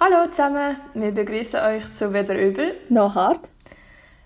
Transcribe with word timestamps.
Hallo 0.00 0.30
zusammen, 0.30 0.76
wir 0.94 1.10
begrüßen 1.10 1.58
euch 1.58 1.90
zu 1.90 2.12
Weder 2.12 2.38
Übel. 2.38 2.76
Noch 2.88 3.16
hart. 3.16 3.48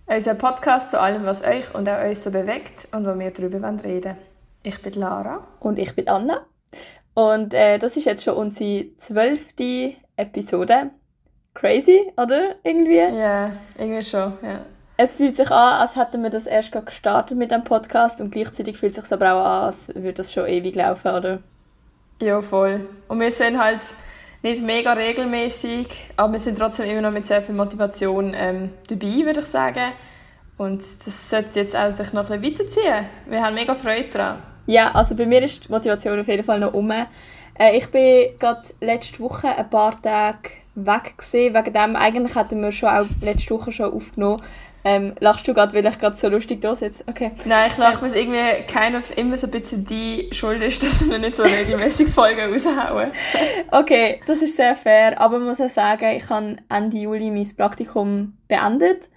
Unser 0.05 0.35
Podcast 0.35 0.91
zu 0.91 1.01
allem, 1.01 1.25
was 1.25 1.43
euch 1.43 1.75
und 1.75 1.89
auch 1.89 2.05
uns 2.05 2.25
so 2.25 2.31
bewegt 2.31 2.89
und 2.93 3.07
wo 3.07 3.19
wir 3.19 3.31
darüber 3.31 3.71
reden 3.83 4.05
wollen. 4.05 4.17
Ich 4.65 4.83
bin 4.83 4.93
Lara. 4.93 5.43
Und 5.61 5.79
ich 5.79 5.95
bin 5.95 6.11
Anna. 6.11 6.45
Und 7.15 7.55
äh, 7.55 7.79
das 7.79 7.97
ist 7.97 8.05
jetzt 8.05 8.23
schon 8.23 8.35
unsere 8.35 8.95
zwölfte 8.99 9.95
Episode. 10.17 10.91
Crazy, 11.55 12.03
oder? 12.19 12.57
Irgendwie? 12.65 12.99
Ja, 12.99 13.53
irgendwie 13.79 14.03
schon, 14.03 14.35
ja. 14.43 14.67
Es 14.99 15.15
fühlt 15.15 15.37
sich 15.37 15.51
an, 15.51 15.81
als 15.81 15.97
hätten 15.97 16.23
wir 16.23 16.29
das 16.29 16.45
erst 16.45 16.73
gerade 16.73 16.85
gestartet 16.85 17.39
mit 17.39 17.51
dem 17.51 17.65
Podcast 17.65 18.21
und 18.21 18.31
gleichzeitig 18.31 18.77
fühlt 18.77 18.99
es 18.99 19.05
sich 19.05 19.13
aber 19.15 19.33
auch 19.33 19.45
an, 19.47 19.63
als 19.69 19.89
würde 19.89 20.13
das 20.13 20.35
schon 20.35 20.47
ewig 20.49 20.75
laufen, 20.75 21.13
oder? 21.13 21.39
Ja, 22.21 22.43
voll. 22.43 22.87
Und 23.09 23.21
wir 23.21 23.33
sind 23.33 23.59
halt 23.59 23.81
nicht 24.43 24.63
mega 24.65 24.93
regelmäßig, 24.93 25.87
aber 26.17 26.33
wir 26.33 26.41
sind 26.41 26.59
trotzdem 26.59 26.91
immer 26.91 27.01
noch 27.01 27.13
mit 27.13 27.27
sehr 27.27 27.43
viel 27.43 27.55
Motivation 27.55 28.35
ähm, 28.35 28.71
dabei, 28.89 29.25
würde 29.25 29.41
ich 29.41 29.47
sagen. 29.47 29.93
Und 30.59 30.81
das 30.81 31.31
sollte 31.31 31.61
jetzt 31.61 31.77
auch 31.77 31.91
sich 31.91 32.13
noch 32.13 32.29
ein 32.31 32.41
bisschen 32.41 32.61
weiterziehen. 32.61 33.07
Wir 33.27 33.43
haben 33.43 33.55
mega 33.55 33.75
Freude 33.75 34.09
daran. 34.11 34.43
Ja, 34.67 34.93
also 34.95 35.15
bei 35.17 35.27
mir 35.27 35.43
ist 35.43 35.65
die 35.65 35.73
Motivation 35.73 36.21
auf 36.21 36.29
jeden 36.29 36.45
Fall 36.45 36.61
noch 36.61 36.75
um. 36.75 36.91
Äh, 36.91 37.07
ich 37.77 37.89
bin 37.89 38.39
gerade 38.39 38.63
letzte 38.81 39.21
Woche 39.21 39.49
ein 39.49 39.69
paar 39.69 40.01
Tage 40.01 40.51
weg 40.75 41.17
gewesen. 41.17 41.55
Wegen 41.55 41.73
dem, 41.73 41.97
eigentlich 41.97 42.35
hatten 42.35 42.63
wir 42.63 42.73
schon 42.73 42.89
auch 42.89 43.07
letzte 43.21 43.55
Woche 43.55 43.73
schon 43.73 43.93
aufgenommen. 43.93 44.43
Ähm, 44.85 45.15
lachst 45.21 45.47
du 45.47 45.55
gerade, 45.55 45.73
weil 45.75 45.87
ich 45.87 45.99
gerade 45.99 46.17
so 46.17 46.29
lustig 46.29 46.61
da 46.61 46.75
sitze? 46.75 47.05
Okay. 47.07 47.31
Nein, 47.45 47.71
ich 47.71 47.77
lache, 47.77 48.03
weil 48.03 48.09
es 48.09 48.17
irgendwie 48.17 48.63
keiner 48.67 49.01
immer 49.17 49.37
so 49.37 49.47
ein 49.47 49.53
bisschen 49.53 49.85
die 49.87 50.29
Schuld 50.33 50.61
ist, 50.63 50.83
dass 50.83 51.09
wir 51.09 51.19
nicht 51.19 51.37
so 51.37 51.45
regelmäßig 51.45 52.09
Folgen 52.15 52.53
raushauen. 52.53 53.13
okay, 53.71 54.21
das 54.27 54.43
ist 54.43 54.57
sehr 54.57 54.75
fair. 54.75 55.21
Aber 55.21 55.39
man 55.39 55.49
muss 55.49 55.61
auch 55.61 55.71
sagen, 55.71 56.17
ich 56.17 56.29
habe 56.29 56.57
Ende 56.69 56.97
Juli 56.97 57.31
mein 57.31 57.49
Praktikum 57.57 58.37
beendet. 58.49 59.09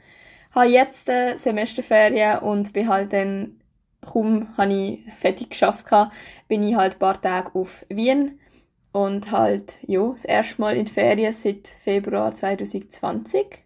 Habe 0.54 0.68
jetzt 0.68 1.10
äh, 1.10 1.36
Semesterferien 1.38 2.40
und 2.40 2.72
bin 2.72 2.88
halt 2.88 3.12
dann, 3.12 3.60
kaum 4.02 4.48
habe 4.58 4.72
ich 4.72 5.14
fertig 5.16 5.50
geschafft, 5.50 5.88
bin 6.48 6.62
ich 6.62 6.76
halt 6.76 6.96
ein 6.96 7.00
paar 7.00 7.20
Tage 7.20 7.56
auf 7.56 7.86
Wien 7.90 8.40
und 8.92 9.32
halt, 9.32 9.80
ja, 9.82 10.12
das 10.12 10.24
erste 10.24 10.62
Mal 10.62 10.78
in 10.78 10.86
die 10.86 10.94
Ferien 10.94 11.34
seit 11.34 11.68
Februar 11.68 12.34
2020 12.34 13.65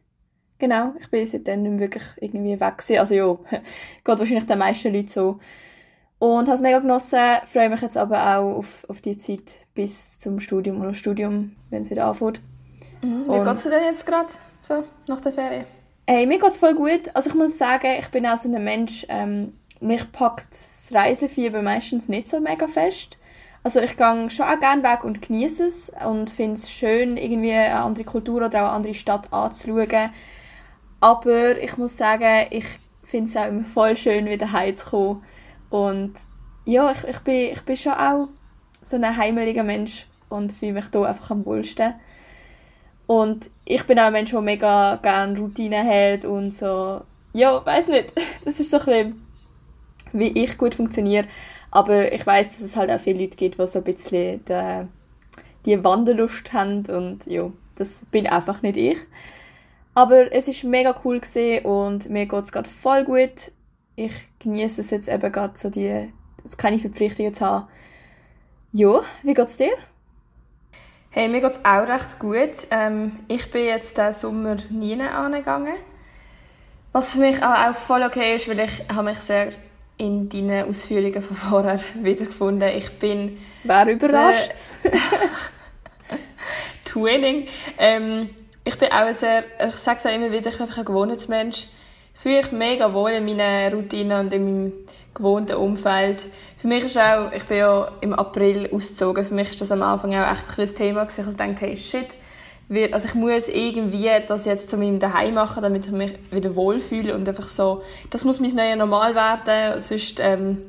Genau, 0.60 0.94
ich 1.00 1.10
bin 1.10 1.26
seitdem 1.26 1.64
nicht 1.64 1.72
mehr 1.72 1.80
wirklich 1.80 2.04
irgendwie 2.18 2.60
weg 2.60 2.78
gewesen. 2.78 3.00
Also 3.00 3.16
ja, 3.16 3.38
geht 4.04 4.20
wahrscheinlich 4.20 4.46
den 4.46 4.60
meisten 4.60 4.94
Leuten 4.94 5.08
so. 5.08 5.40
Und 6.20 6.48
habe 6.48 6.56
es 6.56 6.62
mega 6.62 6.80
genossen, 6.80 7.18
freue 7.46 7.70
mich 7.70 7.82
jetzt 7.82 7.96
aber 7.96 8.38
auch 8.38 8.58
auf, 8.58 8.86
auf 8.90 9.00
die 9.00 9.16
Zeit 9.16 9.66
bis 9.74 10.20
zum 10.20 10.42
Studium 10.42 10.82
oder 10.82 10.94
Studium, 10.94 11.56
wenn 11.70 11.84
es 11.84 11.90
wieder 11.90 12.08
anfängt. 12.08 12.42
Mhm. 13.02 13.26
Wie 13.26 13.40
geht 13.40 13.56
es 13.56 13.64
dir 13.64 13.70
denn 13.70 13.86
jetzt 13.86 14.06
gerade, 14.06 14.34
so, 14.62 14.84
nach 15.08 15.22
der 15.22 15.32
Ferien? 15.32 15.66
Hey, 16.06 16.26
mir 16.26 16.38
geht 16.38 16.52
es 16.52 16.58
voll 16.58 16.76
gut. 16.76 17.10
Also 17.14 17.30
ich 17.30 17.36
muss 17.36 17.58
sagen, 17.58 17.96
ich 17.98 18.10
bin 18.10 18.26
auch 18.26 18.38
so 18.38 18.54
ein 18.54 18.62
Mensch, 18.62 19.06
ähm, 19.08 19.54
mich 19.80 20.12
packt 20.12 20.52
das 20.52 20.92
Reisefieber 20.94 21.62
meistens 21.62 22.10
nicht 22.10 22.28
so 22.28 22.42
mega 22.42 22.68
fest. 22.68 23.18
Also 23.64 23.80
ich 23.80 23.96
gehe 23.96 24.30
schon 24.30 24.46
auch 24.46 24.60
gerne 24.60 24.84
weg 24.84 25.06
und 25.06 25.22
genieße 25.22 25.68
es 25.68 25.92
und 26.06 26.30
finde 26.30 26.56
es 26.56 26.70
schön, 26.70 27.16
irgendwie 27.16 27.54
eine 27.54 27.76
andere 27.76 28.04
Kultur 28.04 28.46
oder 28.46 28.48
auch 28.48 28.68
eine 28.68 28.70
andere 28.72 28.94
Stadt 28.94 29.32
anzuschauen 29.32 30.12
aber 31.00 31.58
ich 31.62 31.78
muss 31.78 31.98
sagen, 31.98 32.48
ich 32.52 32.66
finde 33.04 33.30
es 33.30 33.38
auch 33.38 33.48
immer 33.48 33.64
voll 33.64 33.98
schön, 33.98 34.26
wieder 34.26 34.52
heimzukommen. 34.52 35.24
Und 35.70 36.14
ja, 36.66 36.92
ich, 36.92 37.04
ich, 37.06 37.20
bin, 37.20 37.52
ich 37.54 37.62
bin 37.62 37.78
schon 37.78 37.94
auch 37.94 38.28
so 38.82 38.96
ein 38.96 39.18
heimeliger 39.18 39.64
Mensch 39.64 40.08
und 40.30 40.52
fühle 40.52 40.74
mich 40.74 40.86
hier 40.92 41.06
einfach 41.06 41.32
am 41.32 41.46
wohlsten. 41.46 41.94
Und 43.08 43.50
ich 43.66 43.84
bin 43.86 44.00
auch 44.00 44.04
ein 44.04 44.14
Mensch, 44.14 44.32
der 44.32 44.42
mega 44.42 44.96
gerne 44.98 45.40
Routine 45.40 45.84
hat 45.84 46.26
und 46.26 46.56
so. 46.56 47.02
Ja, 47.34 47.66
weiß 47.66 47.88
nicht. 47.88 48.14
Das 48.46 48.60
ist 48.60 48.72
so 48.72 48.78
ein 48.78 48.86
bisschen, 48.86 49.28
wie 50.14 50.44
ich 50.44 50.58
gut 50.58 50.76
funktioniere. 50.76 51.26
Aber 51.72 52.12
ich 52.12 52.26
weiß, 52.26 52.50
dass 52.50 52.62
es 52.62 52.76
halt 52.76 52.92
auch 52.92 53.00
viele 53.00 53.22
Leute 53.22 53.38
gibt, 53.38 53.60
die 53.60 53.68
so 53.68 53.80
ein 53.80 53.84
bisschen 53.84 54.46
die, 54.46 54.88
die 55.66 55.84
Wanderlust 55.84 56.54
haben. 56.54 56.86
Und 56.86 57.26
ja, 57.26 57.52
das 57.76 58.02
bin 58.12 58.28
einfach 58.28 58.62
nicht 58.62 58.78
ich. 58.78 58.98
Aber 60.00 60.32
es 60.32 60.48
ist 60.48 60.64
mega 60.64 60.96
cool 61.04 61.20
gesehen 61.20 61.66
und 61.66 62.10
mir 62.10 62.26
geht 62.26 62.44
es 62.46 62.54
gerade 62.54 62.70
voll 62.70 63.04
gut. 63.04 63.52
Ich 63.98 64.14
genieße 64.40 64.80
es 64.80 64.92
jetzt 64.92 65.10
eben 65.10 65.30
gerade 65.30 65.58
so 65.58 65.70
die, 65.70 66.14
keine 66.56 66.80
Verpflichtungen 66.80 67.34
zu 67.34 67.46
haben. 67.46 67.68
Ja, 68.72 69.02
wie 69.24 69.34
geht's 69.34 69.58
dir? 69.58 69.74
Hey, 71.10 71.28
mir 71.28 71.42
geht's 71.42 71.66
auch 71.66 71.86
recht 71.86 72.18
gut. 72.18 72.68
Ähm, 72.72 73.20
ich 73.28 73.52
bin 73.52 73.66
jetzt 73.66 73.98
diesen 73.98 74.14
Sommer 74.14 74.56
nie 74.70 75.02
angegangen. 75.02 75.76
Was 76.94 77.12
für 77.12 77.20
mich 77.20 77.44
auch 77.44 77.76
voll 77.76 78.04
okay 78.04 78.36
ist, 78.36 78.48
weil 78.48 78.62
ich 78.62 78.82
habe 78.88 79.04
mich 79.04 79.18
sehr 79.18 79.52
in 79.98 80.30
deinen 80.30 80.70
Ausführungen 80.70 81.22
von 81.22 81.36
vorher 81.36 81.82
wiedergefunden. 82.02 82.70
Ich 82.70 83.00
bin... 83.00 83.38
Wer 83.66 83.88
überrascht? 83.88 84.54
Twinning. 86.86 87.50
Ähm, 87.78 88.30
ich 88.70 88.78
bin 88.78 88.92
auch 88.92 89.12
sehr, 89.14 89.44
ich 89.68 89.74
sage 89.76 89.98
es 90.00 90.06
auch 90.06 90.14
immer 90.14 90.32
wieder, 90.32 90.50
ich 90.50 90.58
bin 90.58 90.68
einfach 90.68 90.78
ein 90.78 90.86
Gewohnheitsmensch. 90.86 91.68
Ich 92.14 92.22
fühle 92.22 92.38
mich 92.38 92.52
mega 92.52 92.94
wohl 92.94 93.12
in 93.12 93.26
meiner 93.26 93.74
Routine 93.74 94.20
und 94.20 94.32
in 94.32 94.44
meinem 94.44 94.74
gewohnten 95.16 95.56
Umfeld. 95.56 96.28
Für 96.58 96.68
mich 96.68 96.84
ist 96.84 96.98
auch, 97.00 97.32
ich 97.32 97.46
bin 97.46 97.58
ja 97.58 97.92
im 98.02 98.14
April 98.14 98.70
ausgezogen, 98.72 99.26
für 99.26 99.34
mich 99.34 99.50
ist 99.50 99.62
das 99.62 99.72
am 99.72 99.82
Anfang 99.82 100.14
auch 100.14 100.32
echt 100.32 100.60
ein 100.60 100.76
Thema 100.76 101.06
gewesen. 101.06 101.28
Ich 101.30 101.36
dachte, 101.36 101.56
hey, 101.62 101.76
shit, 101.76 102.94
also 102.94 103.08
ich 103.08 103.16
muss 103.16 103.48
irgendwie 103.48 104.12
das 104.28 104.46
jetzt 104.46 104.70
zu 104.70 104.78
meinem 104.78 105.00
Daheim 105.00 105.34
machen, 105.34 105.64
damit 105.64 105.88
ich 105.88 105.92
mich 105.92 106.14
wieder 106.30 106.56
wohlfühle 106.56 107.16
und 107.16 107.28
einfach 107.28 107.48
so, 107.48 107.82
das 108.12 108.24
muss 108.24 108.40
mein 108.40 108.54
neues 108.54 108.78
Normal 108.78 109.16
werden, 109.16 109.80
sonst, 109.82 110.20
ähm, 110.20 110.62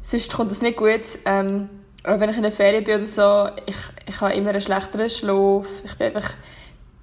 sonst 0.00 0.32
kommt 0.32 0.52
das 0.52 0.62
nicht 0.62 0.76
gut. 0.76 1.00
Ähm, 1.24 1.70
aber 2.04 2.20
wenn 2.20 2.30
ich 2.30 2.36
in 2.36 2.44
der 2.44 2.52
Ferien 2.52 2.84
bin 2.84 2.94
oder 2.94 3.06
so, 3.06 3.48
ich, 3.66 3.78
ich 4.06 4.20
habe 4.20 4.34
immer 4.34 4.50
einen 4.50 4.60
schlechteren 4.60 5.10
Schlaf, 5.10 5.66
ich 5.84 5.96
bin 5.96 6.14
einfach 6.14 6.34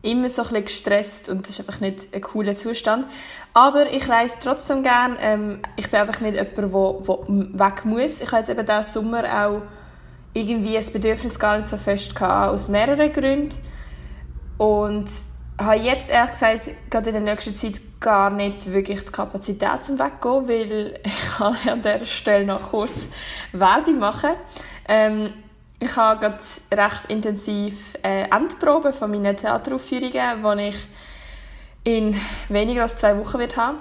immer 0.03 0.27
so 0.29 0.41
ein 0.43 0.49
bisschen 0.49 0.65
gestresst 0.65 1.29
und 1.29 1.47
das 1.47 1.57
ist 1.57 1.67
einfach 1.67 1.79
nicht 1.79 2.13
ein 2.13 2.21
cooler 2.21 2.55
Zustand. 2.55 3.07
Aber 3.53 3.91
ich 3.91 4.07
reise 4.09 4.35
trotzdem 4.41 4.83
gern. 4.83 5.17
Ähm, 5.19 5.59
ich 5.77 5.89
bin 5.89 6.01
einfach 6.01 6.21
nicht 6.21 6.35
jemand, 6.35 6.57
der, 6.57 7.59
weg 7.59 7.85
muss. 7.85 8.21
Ich 8.21 8.31
habe 8.31 8.39
jetzt 8.39 8.49
eben 8.49 8.65
diesen 8.65 8.83
Sommer 8.83 9.23
auch 9.45 9.61
irgendwie 10.33 10.73
das 10.73 10.91
Bedürfnis 10.91 11.39
gar 11.39 11.57
nicht 11.57 11.69
so 11.69 11.77
fest 11.77 12.15
gehabt, 12.15 12.53
aus 12.53 12.67
mehreren 12.67 13.13
Gründen. 13.13 13.55
Und 14.57 15.09
habe 15.57 15.77
jetzt 15.77 16.09
ehrlich 16.09 16.31
gesagt 16.31 16.69
gerade 16.89 17.09
in 17.09 17.25
der 17.25 17.33
nächsten 17.33 17.55
Zeit 17.55 17.79
gar 18.01 18.29
nicht 18.29 18.71
wirklich 18.73 19.05
die 19.05 19.11
Kapazität 19.11 19.83
zum 19.83 19.99
Weggehen, 19.99 20.47
weil 20.49 20.99
ich 21.05 21.37
kann 21.37 21.55
an 21.65 21.81
dieser 21.81 22.05
Stelle 22.05 22.45
noch 22.45 22.71
kurz 22.71 23.07
Werbung 23.53 23.99
machen. 23.99 24.31
Ähm, 24.89 25.31
ich 25.83 25.95
habe 25.95 26.19
gerade 26.19 26.39
recht 26.71 27.05
intensiv 27.09 27.95
äh, 28.03 28.23
Endproben 28.29 28.93
von 28.93 29.11
meinen 29.11 29.35
Theateraufführungen, 29.35 30.57
die 30.57 30.67
ich 30.67 30.87
in 31.83 32.15
weniger 32.49 32.83
als 32.83 32.97
zwei 32.97 33.17
Wochen 33.17 33.39
wird 33.39 33.57
haben. 33.57 33.77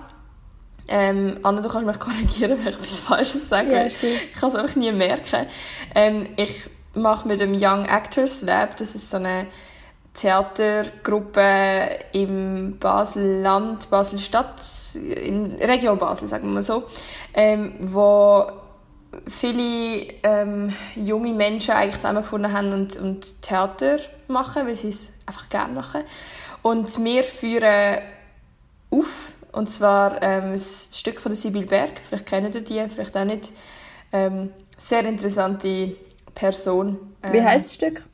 Ähm, 0.89 1.39
Anna, 1.43 1.61
du 1.61 1.69
kannst 1.69 1.87
mich 1.87 1.99
korrigieren, 2.01 2.59
wenn 2.59 2.69
ich 2.69 2.75
etwas 2.75 3.01
Falsches 3.01 3.49
sage. 3.49 3.73
Ja, 3.73 3.87
ich 3.87 4.33
kann 4.33 4.49
es 4.49 4.55
einfach 4.55 4.77
nie 4.77 4.93
merken. 4.93 5.47
Ähm, 5.95 6.27
ich 6.37 6.69
mache 6.95 7.29
mit 7.29 7.41
dem 7.41 7.55
Young 7.55 7.87
Actors 7.87 8.43
Lab, 8.43 8.77
das 8.77 8.95
ist 8.95 9.11
so 9.11 9.19
eine 9.19 9.47
Theatergruppe 10.15 11.89
im 12.13 12.79
Basel-Land, 12.79 13.89
Basel-Stadt, 13.89 14.61
in 14.95 15.53
Region 15.55 15.97
Basel, 15.97 16.29
sagen 16.29 16.49
wir 16.49 16.55
mal 16.55 16.63
so, 16.63 16.85
ähm, 17.33 17.75
wo 17.81 18.47
viele 19.27 20.07
ähm, 20.23 20.75
junge 20.95 21.33
Menschen 21.33 21.73
eigentlich 21.73 21.97
zusammengefunden 21.97 22.53
haben 22.53 22.73
und, 22.73 22.97
und 22.97 23.43
Theater 23.43 23.99
machen, 24.29 24.67
weil 24.67 24.75
sie 24.75 24.89
es 24.89 25.13
einfach 25.27 25.49
gerne 25.49 25.75
machen. 25.75 26.03
Und 26.63 27.03
wir 27.05 27.25
führen 27.25 28.01
auf, 28.91 29.33
und 29.53 29.71
zwar 29.71 30.23
ähm, 30.23 30.53
ein 30.53 30.59
Stück 30.59 31.21
von 31.21 31.33
der 31.33 31.37
Sibyl 31.37 31.67
Berg, 31.67 32.01
vielleicht 32.09 32.27
kennt 32.27 32.55
ihr 32.55 32.61
die, 32.63 32.89
vielleicht 32.89 33.17
auch 33.17 33.25
nicht. 33.25 33.51
Ähm, 34.13 34.53
sehr 34.79 35.05
interessante 35.05 35.97
Person. 36.35 37.15
Ähm, 37.23 37.33
Wie 37.33 37.43
heißt 37.43 37.67
das 37.67 37.75
Stück? 37.75 38.05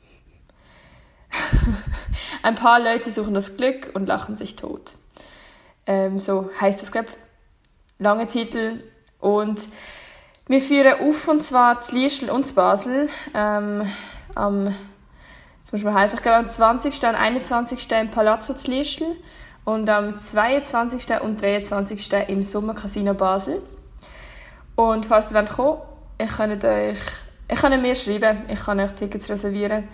Ein 2.43 2.55
paar 2.55 2.79
Leute 2.79 3.11
suchen 3.11 3.33
das 3.33 3.57
Glück 3.57 3.91
und 3.93 4.05
lachen 4.05 4.37
sich 4.37 4.55
tot. 4.55 4.95
Ähm, 5.85 6.19
so 6.19 6.49
heißt 6.59 6.81
es, 6.83 6.91
glaube 6.91 7.07
ich. 7.09 7.15
Lange 8.01 8.27
Titel. 8.27 8.83
Und 9.19 9.61
wir 10.49 10.61
führen 10.61 10.99
auf, 10.99 11.27
und 11.27 11.43
zwar 11.43 11.79
zu 11.79 11.95
Liestl 11.95 12.29
und 12.31 12.43
zu 12.43 12.55
Basel. 12.55 13.07
Ähm, 13.35 13.83
am, 14.33 14.65
jetzt 15.59 15.71
muss 15.71 15.83
man 15.83 15.95
helfen, 15.95 16.15
ich 16.15 16.23
glaube 16.23 16.39
am 16.39 16.49
20. 16.49 17.03
und 17.03 17.15
21. 17.15 17.91
im 17.91 18.09
Palazzo 18.09 18.55
zu 18.55 18.71
Liestl 18.71 19.15
und 19.63 19.87
am 19.91 20.17
22. 20.17 21.21
und 21.21 21.39
23. 21.39 22.11
im 22.29 22.41
Sommercasino 22.41 23.13
Basel. 23.13 23.61
Und 24.75 25.05
falls 25.05 25.31
ihr 25.31 25.37
wollt 25.37 25.51
kommen 25.51 25.77
ich 26.17 26.35
könnt 26.35 26.65
euch, 26.65 26.97
ich 27.47 27.59
kann 27.59 27.79
mir 27.79 27.95
schreiben, 27.95 28.41
ich 28.49 28.59
kann 28.59 28.79
euch 28.79 28.91
Tickets 28.91 29.29
reservieren, 29.29 29.87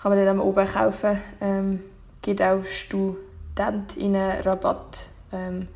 kann 0.00 0.14
man 0.14 0.22
dann 0.22 0.38
oben 0.38 0.66
kaufen. 0.66 1.18
Ähm, 1.40 1.82
gibt 2.20 2.42
auch 2.42 2.62
Studentinnen 2.64 4.42
Rabatt. 4.42 5.08
Ähm, 5.32 5.68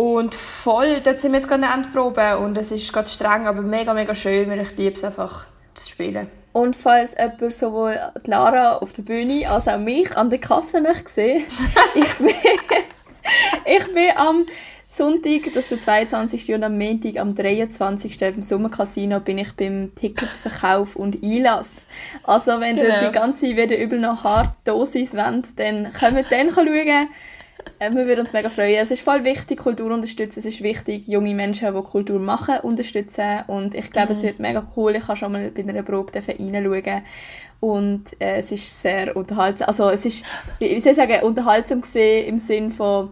und 0.00 0.34
voll, 0.34 1.02
dort 1.02 1.18
sind 1.18 1.32
wir 1.32 1.40
jetzt 1.40 1.46
gerade 1.46 1.62
in 1.62 1.68
der 1.68 1.76
Endprobe 1.76 2.38
und 2.38 2.56
es 2.56 2.72
ist 2.72 2.90
gerade 2.90 3.06
streng, 3.06 3.46
aber 3.46 3.60
mega, 3.60 3.92
mega 3.92 4.14
schön, 4.14 4.48
weil 4.48 4.60
ich 4.60 4.74
liebe 4.78 4.94
es 4.94 5.04
einfach 5.04 5.44
zu 5.74 5.90
spielen. 5.90 6.26
Und 6.54 6.74
falls 6.74 7.14
jemand 7.18 7.52
sowohl 7.52 7.98
Lara 8.24 8.78
auf 8.78 8.94
der 8.94 9.02
Bühne 9.02 9.46
als 9.46 9.68
auch 9.68 9.76
mich 9.76 10.16
an 10.16 10.30
der 10.30 10.38
Kasse 10.38 10.80
möchte 10.80 11.10
sehen, 11.10 11.44
ich 11.94 12.14
bin, 12.14 12.30
ich 13.66 13.92
bin 13.92 14.08
am 14.16 14.46
Sonntag, 14.88 15.52
das 15.52 15.70
ist 15.70 15.72
der 15.72 15.80
22. 15.80 16.54
und 16.54 16.64
am 16.64 16.78
Montag, 16.78 17.18
am 17.18 17.34
23. 17.34 18.22
im 18.22 18.40
Sommercasino 18.40 19.20
bin 19.20 19.36
ich 19.36 19.52
beim 19.52 19.94
Ticketverkauf 19.96 20.96
und 20.96 21.22
Einlass. 21.22 21.86
Also 22.22 22.58
wenn 22.58 22.76
genau. 22.76 22.88
ihr 22.88 23.08
die 23.08 23.12
ganze 23.12 23.54
wieder 23.54 23.76
übel 23.76 24.00
noch 24.00 24.24
hart 24.24 24.54
Dosis 24.64 25.12
wollt, 25.12 25.58
dann 25.58 25.92
ihr 26.00 26.24
dann 26.30 26.50
schauen. 26.54 27.08
Äh, 27.78 27.90
wir 27.92 28.06
würden 28.06 28.20
uns 28.20 28.34
mega 28.34 28.50
freuen. 28.50 28.76
Es 28.76 28.90
ist 28.90 29.00
voll 29.00 29.24
wichtig, 29.24 29.58
Kultur 29.58 29.90
unterstützen. 29.90 30.40
Es 30.40 30.44
ist 30.44 30.62
wichtig, 30.62 31.08
junge 31.08 31.34
Menschen, 31.34 31.74
die 31.74 31.80
Kultur 31.82 32.20
machen, 32.20 32.58
unterstützen. 32.62 33.40
Und 33.46 33.74
ich 33.74 33.90
glaube, 33.90 34.08
mhm. 34.08 34.12
es 34.12 34.22
wird 34.22 34.38
mega 34.38 34.70
cool. 34.76 34.96
Ich 34.96 35.08
habe 35.08 35.16
schon 35.16 35.32
mal 35.32 35.50
bei 35.50 35.62
einer 35.62 35.82
Probe 35.82 36.12
reinschauen. 36.14 37.02
Und 37.60 38.20
äh, 38.20 38.36
es 38.36 38.52
ist 38.52 38.82
sehr 38.82 39.16
unterhaltsam. 39.16 39.68
Also 39.68 39.88
es 39.88 40.04
ist, 40.04 40.26
wie 40.58 40.78
soll 40.78 40.92
ich 40.92 40.96
sagen, 40.96 41.22
unterhaltsam 41.22 41.80
gesehen 41.80 42.28
im 42.28 42.38
Sinn 42.38 42.70
von 42.70 43.10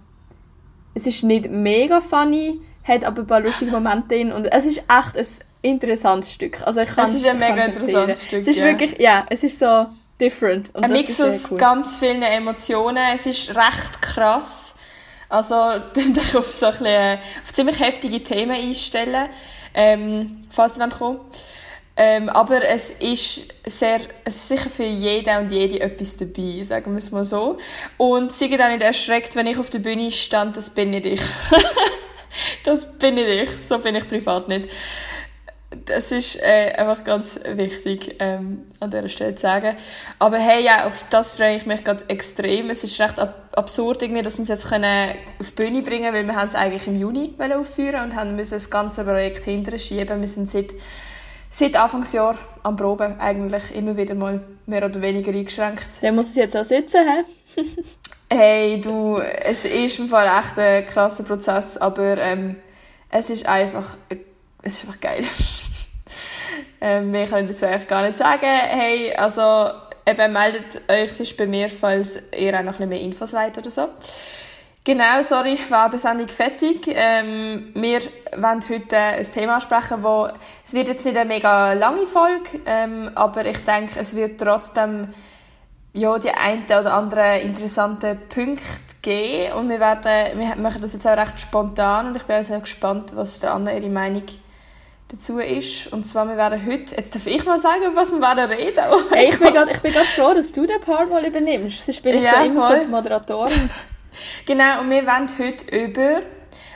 es 0.99 1.07
ist 1.07 1.23
nicht 1.23 1.51
mega 1.51 2.01
funny, 2.01 2.61
hat 2.83 3.05
aber 3.05 3.21
ein 3.23 3.27
paar 3.27 3.41
lustige 3.41 3.71
Momente 3.71 4.17
drin 4.17 4.33
und 4.33 4.47
es 4.47 4.67
ist 4.67 4.79
echt 4.79 5.17
ein 5.17 5.27
interessantes 5.63 6.33
Stück. 6.33 6.61
Also 6.67 6.81
ich 6.81 6.89
es 6.89 7.15
ist 7.15 7.27
ein 7.27 7.39
mega 7.39 7.65
interessantes 7.65 8.25
Stück, 8.25 8.41
Es 8.41 8.49
ist 8.49 8.59
ja. 8.59 8.65
wirklich, 8.65 8.99
ja, 8.99 9.25
es 9.31 9.45
ist 9.45 9.59
so 9.59 9.87
different. 10.21 10.75
Und 10.75 10.85
ein 10.85 10.93
Mix 10.93 11.21
aus 11.21 11.51
cool. 11.51 11.59
ganz 11.59 11.97
vielen 11.99 12.23
Emotionen. 12.23 13.05
Es 13.15 13.27
ist 13.27 13.51
recht 13.51 14.03
krass. 14.03 14.75
Also, 15.29 15.55
euch 16.19 16.37
auf 16.37 16.53
so 16.53 16.67
ein 16.67 16.73
bisschen, 16.73 17.19
auf 17.45 17.53
ziemlich 17.53 17.81
heftige 17.81 18.23
Themen 18.23 18.53
einstellen, 18.53 19.29
ähm, 19.75 20.43
falls 20.51 20.77
sie 20.77 20.89
kommen 20.89 21.21
ähm, 22.01 22.29
aber 22.29 22.65
es 22.65 22.93
ist 22.93 23.53
sehr, 23.67 23.99
es 24.25 24.37
ist 24.37 24.49
sicher 24.49 24.71
für 24.71 24.85
jeden 24.85 25.37
und 25.37 25.51
jede 25.51 25.81
etwas 25.81 26.17
dabei, 26.17 26.63
sagen 26.63 26.93
wir 26.93 26.99
es 26.99 27.11
mal 27.11 27.25
so. 27.25 27.59
Und 27.97 28.31
sie 28.31 28.45
auch 28.55 28.69
nicht 28.69 28.83
erschreckt, 28.83 29.35
wenn 29.35 29.49
ich 29.49 29.59
auf 29.59 29.69
der 29.69 29.81
Bühne 29.81 30.09
stand, 30.13 30.57
das 30.57 30.71
bin 30.71 30.91
nicht 30.91 31.07
ich. 31.07 31.21
das 32.65 32.97
bin 32.99 33.17
nicht 33.17 33.29
ich, 33.29 33.51
so 33.59 33.81
bin 33.81 33.97
ich 33.97 34.07
privat 34.07 34.47
nicht. 34.47 34.69
Das 35.85 36.13
ist 36.13 36.37
äh, 36.37 36.73
einfach 36.77 37.05
ganz 37.05 37.39
wichtig 37.45 38.17
ähm, 38.21 38.67
an 38.81 38.91
dieser 38.91 39.09
Stelle 39.11 39.35
zu 39.35 39.43
sagen. 39.43 39.77
Aber 40.19 40.39
hey, 40.39 40.65
ja, 40.65 40.87
auf 40.87 41.05
das 41.11 41.35
freue 41.35 41.57
ich 41.57 41.67
mich 41.67 41.85
gerade 41.85 42.05
extrem. 42.09 42.71
Es 42.71 42.85
ist 42.85 42.99
recht 43.01 43.19
ab 43.19 43.51
absurd, 43.55 44.03
irgendwie, 44.03 44.23
dass 44.23 44.39
wir 44.39 44.45
es 44.45 44.49
jetzt 44.49 44.69
können 44.69 45.17
auf 45.41 45.51
die 45.51 45.55
Bühne 45.55 45.83
bringen 45.83 46.05
können, 46.05 46.15
weil 46.15 46.27
wir 46.27 46.37
haben 46.37 46.47
es 46.47 46.55
eigentlich 46.55 46.87
im 46.87 46.99
Juni 46.99 47.35
aufführen 47.39 48.05
und 48.05 48.15
haben 48.15 48.37
müssen 48.37 48.55
das 48.55 48.71
ganze 48.71 49.05
Projekt 49.05 49.43
hinterher 49.45 49.79
schieben. 49.79 50.21
Wir 50.21 50.29
sind 50.29 50.49
seit 50.49 50.75
seit 51.51 51.77
Anfangsjahr 51.77 52.37
am 52.63 52.77
Proben 52.77 53.19
eigentlich 53.21 53.75
immer 53.75 53.97
wieder 53.97 54.15
mal 54.15 54.41
mehr 54.67 54.85
oder 54.85 55.01
weniger 55.01 55.33
eingeschränkt. 55.33 55.89
Dann 56.01 56.15
muss 56.15 56.29
es 56.31 56.37
jetzt 56.37 56.57
auch 56.57 56.65
sitzen, 56.65 57.01
hä? 57.05 57.63
hey, 58.31 58.81
du, 58.81 59.19
es 59.19 59.65
ist 59.65 59.99
im 59.99 60.09
Fall 60.09 60.27
echt 60.27 60.59
ein 60.59 60.87
krasser 60.87 61.25
Prozess, 61.25 61.77
aber 61.77 62.19
ähm, 62.19 62.57
es 63.11 63.31
ist 63.31 63.49
einfach, 63.49 63.97
es 64.69 64.75
ist 64.77 64.85
einfach 64.85 65.01
geil. 65.01 65.25
ähm, 66.81 67.13
kann 67.13 67.45
ich 67.45 67.53
dazu 67.53 67.67
eigentlich 67.67 67.89
gar 67.89 68.03
nicht 68.03 68.17
sagen. 68.17 68.47
Hey, 68.47 69.15
also 69.15 69.71
eben 70.07 70.33
meldet 70.33 70.89
euch 70.89 71.13
sonst 71.13 71.37
bei 71.37 71.47
mir, 71.47 71.69
falls 71.69 72.23
ihr 72.37 72.59
auch 72.59 72.63
noch 72.63 72.67
ein 72.67 72.67
bisschen 72.67 72.89
mehr 72.89 73.01
Infos 73.01 73.33
wollt 73.33 73.59
oder 73.59 73.71
so. 73.71 73.89
Genau, 74.85 75.23
sorry, 75.23 75.59
Werbesendung 75.69 76.29
fertig. 76.29 76.87
Ähm, 76.87 77.73
wir 77.75 78.01
wollen 78.37 78.61
heute 78.71 78.97
ein 78.97 79.25
Thema 79.25 79.57
ansprechen, 79.57 80.03
wo 80.03 80.29
es 80.65 80.73
wird 80.73 80.89
jetzt 80.89 81.05
nicht 81.05 81.17
eine 81.17 81.29
mega 81.29 81.75
lange 81.75 82.07
Folge, 82.07 82.61
ähm, 82.65 83.11
aber 83.15 83.45
ich 83.45 83.63
denke, 83.65 84.01
es 84.01 84.17
wird 84.17 84.41
trotzdem 84.41 85.09
ja, 85.93 86.19
die 86.19 86.31
einen 86.31 86.65
oder 86.65 86.95
anderen 86.95 87.41
interessanten 87.43 88.19
Punkte 88.29 88.63
geben 89.03 89.53
und 89.55 89.69
wir 89.69 89.81
werden, 89.81 90.39
wir 90.39 90.57
machen 90.57 90.81
das 90.81 90.93
jetzt 90.95 91.07
auch 91.07 91.17
recht 91.19 91.41
spontan 91.41 92.09
und 92.09 92.17
ich 92.17 92.23
bin 92.23 92.43
sehr 92.43 92.61
gespannt, 92.61 93.15
was 93.15 93.41
der 93.41 93.53
Anna 93.53 93.75
ihre 93.75 93.91
Meinung 93.91 94.23
dazu 95.09 95.39
ist. 95.39 95.93
Und 95.93 96.07
zwar, 96.07 96.29
wir 96.29 96.37
werden 96.37 96.65
heute, 96.65 96.95
jetzt 96.97 97.15
darf 97.15 97.27
ich 97.27 97.45
mal 97.45 97.59
sagen, 97.59 97.85
was 97.95 98.13
wir 98.13 98.21
werden 98.21 98.51
reden. 98.51 98.85
hey, 99.11 99.31
ich 99.31 99.39
bin 99.39 99.53
gerade 99.53 99.75
froh, 100.15 100.35
dass 100.35 100.53
du 100.53 100.67
den 100.67 100.81
Part 100.81 101.11
mal 101.11 101.25
übernimmst, 101.25 101.87
sonst 101.87 102.03
bin 102.03 102.19
ich 102.19 102.25
ja, 102.25 102.33
da 102.33 102.45
immer 102.45 102.67
voll. 102.67 102.77
so 102.77 102.83
die 102.85 102.89
Moderatorin. 102.89 103.71
Genau, 104.47 104.81
und 104.81 104.91
wir 104.91 105.07
wollen 105.07 105.29
heute 105.39 105.77
über 105.77 106.23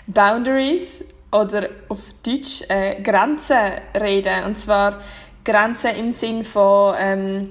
Boundaries 0.06 1.04
oder 1.32 1.70
auf 1.88 1.98
Deutsch 2.24 2.62
äh, 2.68 3.02
Grenzen 3.02 3.56
reden. 4.00 4.44
Und 4.44 4.58
zwar 4.58 5.00
Grenzen 5.44 5.96
im 5.96 6.12
Sinn 6.12 6.44
von 6.44 6.94
ähm, 7.00 7.50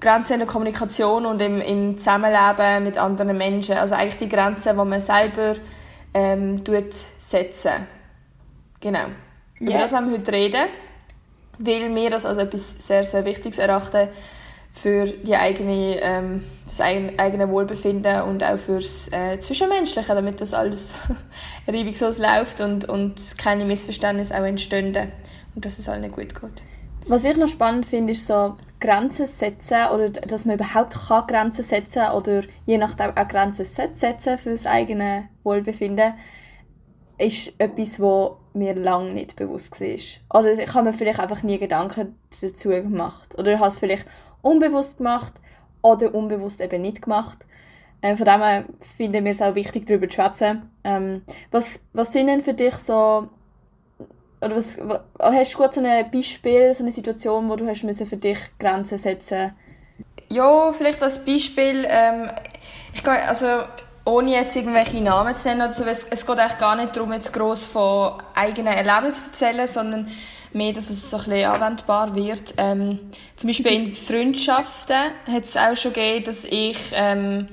Grenzen 0.00 0.34
in 0.34 0.38
der 0.40 0.48
Kommunikation 0.48 1.24
und 1.24 1.40
im, 1.40 1.62
im 1.62 1.96
Zusammenleben 1.96 2.82
mit 2.82 2.98
anderen 2.98 3.38
Menschen. 3.38 3.78
Also 3.78 3.94
eigentlich 3.94 4.18
die 4.18 4.28
Grenzen, 4.28 4.76
die 4.76 4.84
man 4.84 5.00
selber 5.00 5.56
ähm, 6.12 6.62
setzen. 7.18 7.86
Genau. 8.80 9.06
Yes. 9.60 9.70
Über 9.70 9.78
das 9.78 9.92
haben 9.92 10.10
wir 10.10 10.18
heute 10.18 10.32
reden, 10.32 10.68
weil 11.58 11.94
wir 11.94 12.10
das 12.10 12.24
als 12.24 12.38
etwas 12.38 12.86
sehr, 12.86 13.04
sehr 13.04 13.24
Wichtiges 13.24 13.58
erachten, 13.58 14.08
für 14.72 15.06
die 15.06 15.36
eigene, 15.36 16.00
ähm, 16.00 16.44
das 16.66 16.80
eigene 16.80 17.48
Wohlbefinden 17.50 18.22
und 18.22 18.42
auch 18.42 18.56
fürs 18.56 19.12
äh, 19.12 19.38
Zwischenmenschliche, 19.38 20.14
damit 20.14 20.40
das 20.40 20.54
alles 20.54 20.94
reibungslos 21.68 22.18
läuft 22.18 22.60
und, 22.60 22.88
und 22.88 23.36
keine 23.36 23.64
Missverständnisse 23.64 24.34
auch 24.34 24.44
entstehen 24.44 24.96
und 25.54 25.64
dass 25.64 25.78
es 25.78 25.88
allen 25.88 26.10
gut 26.10 26.40
geht. 26.40 26.62
Was 27.06 27.24
ich 27.24 27.36
noch 27.36 27.48
spannend 27.48 27.86
finde, 27.86 28.12
ist 28.12 28.26
so 28.26 28.56
Grenzen 28.78 29.26
setzen 29.26 29.88
oder 29.92 30.08
dass 30.08 30.44
man 30.44 30.54
überhaupt 30.54 30.94
kann 31.08 31.26
Grenzen 31.26 31.64
setzen 31.64 32.10
oder 32.14 32.42
je 32.64 32.78
nachdem 32.78 33.16
auch 33.16 33.28
Grenzen 33.28 33.66
setzen 33.66 34.38
für 34.38 34.50
das 34.50 34.66
eigene 34.66 35.28
Wohlbefinden 35.42 36.14
ist 37.18 37.52
etwas, 37.58 38.00
wo 38.00 38.38
mir 38.52 38.74
lange 38.74 39.12
nicht 39.12 39.36
bewusst 39.36 39.80
war. 39.80 40.40
Oder 40.40 40.52
ich 40.58 40.74
habe 40.74 40.90
mir 40.90 40.92
vielleicht 40.92 41.20
einfach 41.20 41.42
nie 41.42 41.58
Gedanken 41.58 42.16
dazu 42.40 42.70
gemacht. 42.70 43.38
Oder 43.38 43.52
ich 43.52 43.58
habe 43.58 43.68
es 43.68 43.78
vielleicht 43.78 44.06
unbewusst 44.42 44.98
gemacht 44.98 45.34
oder 45.82 46.14
unbewusst 46.14 46.60
eben 46.60 46.82
nicht 46.82 47.02
gemacht. 47.02 47.46
Ähm, 48.02 48.16
von 48.16 48.26
dem 48.26 48.40
her 48.40 48.64
finden 48.96 49.24
wir 49.24 49.32
es 49.32 49.42
auch 49.42 49.54
wichtig, 49.54 49.86
darüber 49.86 50.08
zu 50.08 50.14
schwätzen. 50.14 50.70
Ähm, 50.84 51.22
was, 51.50 51.80
was 51.92 52.12
sind 52.12 52.28
denn 52.28 52.40
für 52.40 52.54
dich 52.54 52.74
so, 52.76 53.28
oder 54.40 54.56
was, 54.56 54.78
was, 54.80 55.00
hast 55.18 55.52
du 55.52 55.56
kurz 55.58 55.78
ein 55.78 56.10
Beispiel, 56.10 56.72
so 56.74 56.82
eine 56.82 56.92
Situation, 56.92 57.48
wo 57.48 57.56
du 57.56 57.66
hast 57.66 57.82
müssen 57.84 58.06
für 58.06 58.16
dich 58.16 58.38
Grenzen 58.58 58.96
setzen 58.96 59.52
Ja, 60.30 60.72
vielleicht 60.72 61.02
als 61.02 61.24
Beispiel, 61.24 61.86
ähm, 61.88 62.30
ich 62.94 63.04
gehe, 63.04 63.28
also 63.28 63.64
ohne 64.04 64.32
jetzt 64.32 64.56
irgendwelche 64.56 65.00
Namen 65.00 65.34
zu 65.36 65.48
nennen 65.48 65.62
oder 65.62 65.72
so, 65.72 65.84
es, 65.84 66.06
es 66.10 66.26
geht 66.26 66.58
gar 66.58 66.76
nicht 66.76 66.96
darum, 66.96 67.12
jetzt 67.12 67.32
gross 67.32 67.66
von 67.66 68.14
eigenen 68.34 68.72
Erlebnissen 68.72 69.32
zu 69.32 69.44
erzählen, 69.44 69.68
sondern 69.68 70.08
mehr, 70.52 70.72
dass 70.72 70.90
es 70.90 71.10
so 71.10 71.18
ein 71.18 71.24
bisschen 71.24 71.50
anwendbar 71.50 72.14
wird. 72.14 72.54
Ähm, 72.56 72.98
zum 73.36 73.48
Beispiel 73.48 73.72
in 73.72 73.94
Freundschaften 73.94 75.12
hat 75.26 75.44
es 75.44 75.56
auch 75.56 75.76
schon 75.76 75.92
gegeben, 75.92 76.24
dass 76.24 76.44
ich, 76.44 76.78
ähm, 76.92 77.46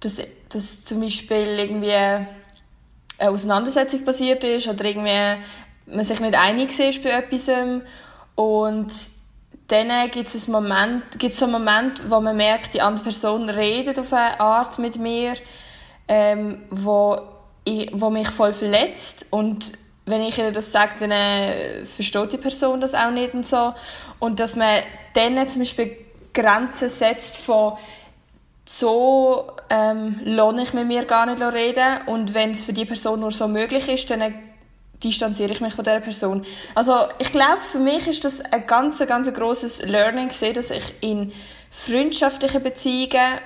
dass, 0.00 0.20
dass 0.48 0.84
zum 0.84 1.00
Beispiel 1.00 1.58
irgendwie 1.58 1.92
eine 1.92 2.26
Auseinandersetzung 3.18 4.04
passiert 4.04 4.44
ist 4.44 4.68
oder 4.68 4.84
irgendwie 4.84 5.42
man 5.86 6.04
sich 6.04 6.20
nicht 6.20 6.34
einig 6.34 6.78
ist 6.78 7.02
bei 7.02 7.10
etwas 7.10 7.50
und 8.34 8.92
dann 9.68 10.10
gibt 10.10 10.28
es 10.28 10.44
einen 10.44 10.52
Moment, 10.52 11.18
gibt's 11.18 11.42
einen 11.42 11.52
Moment, 11.52 12.10
wo 12.10 12.20
man 12.20 12.36
merkt, 12.36 12.74
die 12.74 12.82
andere 12.82 13.04
Person 13.04 13.48
redet 13.48 13.98
auf 13.98 14.12
eine 14.12 14.38
Art 14.40 14.78
mit 14.78 14.98
mir, 14.98 15.34
ähm, 16.08 16.62
wo, 16.70 17.18
ich, 17.64 17.90
wo 17.92 18.10
mich 18.10 18.28
voll 18.28 18.52
verletzt 18.52 19.26
und 19.30 19.72
wenn 20.04 20.22
ich 20.22 20.38
ihr 20.38 20.50
das 20.50 20.72
sage, 20.72 20.94
dann 20.98 21.12
äh, 21.12 21.86
versteht 21.86 22.32
die 22.32 22.38
Person 22.38 22.80
das 22.80 22.94
auch 22.94 23.10
nicht 23.12 23.34
und 23.34 23.46
so. 23.46 23.72
Und 24.18 24.40
dass 24.40 24.56
man 24.56 24.82
dann 25.14 25.48
zum 25.48 25.62
Beispiel 25.62 25.96
Grenzen 26.34 26.88
setzt 26.88 27.36
von 27.36 27.74
so 28.64 29.52
ähm, 29.70 30.20
lohne 30.24 30.62
ich 30.62 30.72
mit 30.72 30.86
mir 30.86 31.04
gar 31.04 31.26
nicht 31.26 31.40
reden 31.40 32.00
und 32.06 32.34
wenn 32.34 32.52
es 32.52 32.62
für 32.62 32.72
die 32.72 32.84
Person 32.84 33.20
nur 33.20 33.32
so 33.32 33.48
möglich 33.48 33.88
ist, 33.88 34.10
dann 34.10 34.34
distanziere 35.02 35.52
ich 35.52 35.60
mich 35.60 35.74
von 35.74 35.84
dieser 35.84 36.00
Person. 36.00 36.44
Also 36.74 36.94
ich 37.18 37.32
glaube, 37.32 37.62
für 37.70 37.78
mich 37.78 38.06
ist 38.08 38.24
das 38.24 38.40
ein 38.40 38.66
ganz, 38.66 38.98
ganz 39.06 39.32
großes 39.32 39.82
Learning 39.86 40.28
dass 40.28 40.70
ich 40.70 40.84
in 41.00 41.32
freundschaftlichen 41.70 42.62
Beziehungen 42.62 43.40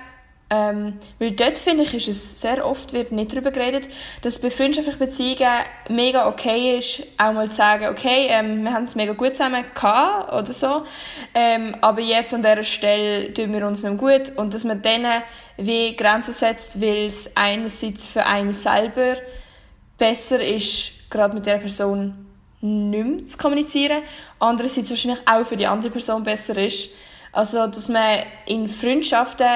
Ähm, 0.49 1.01
weil 1.19 1.33
dort 1.33 1.59
finde 1.59 1.83
ich, 1.83 1.93
ist 1.93 2.07
es 2.07 2.41
sehr 2.41 2.65
oft 2.65 2.93
wird 2.93 3.11
nicht 3.11 3.33
darüber 3.33 3.51
geredet, 3.51 3.89
dass 4.23 4.41
bei 4.41 4.49
freundschaftlichen 4.49 5.01
Beziehungen 5.01 5.65
mega 5.89 6.29
okay 6.29 6.79
ist, 6.79 7.03
auch 7.19 7.33
mal 7.33 7.49
zu 7.51 7.57
sagen, 7.57 7.89
okay, 7.89 8.29
ähm, 8.29 8.63
wir 8.63 8.73
haben 8.73 8.85
es 8.85 8.95
mega 8.95 9.13
gut 9.13 9.35
zusammen 9.35 9.65
gehabt 9.75 10.33
oder 10.33 10.53
so, 10.53 10.85
ähm, 11.35 11.75
aber 11.81 12.01
jetzt 12.01 12.33
an 12.33 12.45
dieser 12.45 12.63
Stelle 12.63 13.35
tun 13.35 13.53
wir 13.53 13.67
uns 13.67 13.83
nicht 13.83 13.99
gut 13.99 14.37
und 14.37 14.55
dass 14.55 14.63
man 14.63 14.83
denen 14.83 15.21
wie 15.57 15.97
Grenzen 15.97 16.33
setzt, 16.33 16.81
weil 16.81 17.07
es 17.07 17.37
einerseits 17.37 18.07
für 18.07 18.25
einen 18.25 18.53
selber 18.53 19.17
besser 19.99 20.41
ist, 20.41 20.93
gerade 21.11 21.35
mit 21.35 21.47
der 21.47 21.59
Person 21.59 22.27
nicht 22.61 23.07
mehr 23.07 23.27
zu 23.27 23.39
kommunizieren, 23.39 24.03
andererseits 24.39 24.91
wahrscheinlich 24.91 25.21
auch 25.27 25.45
für 25.45 25.57
die 25.57 25.67
andere 25.67 25.91
Person 25.91 26.25
besser 26.25 26.57
ist. 26.57 26.91
Also, 27.33 27.67
dass 27.67 27.89
man 27.89 28.21
in 28.47 28.69
Freundschaften 28.69 29.47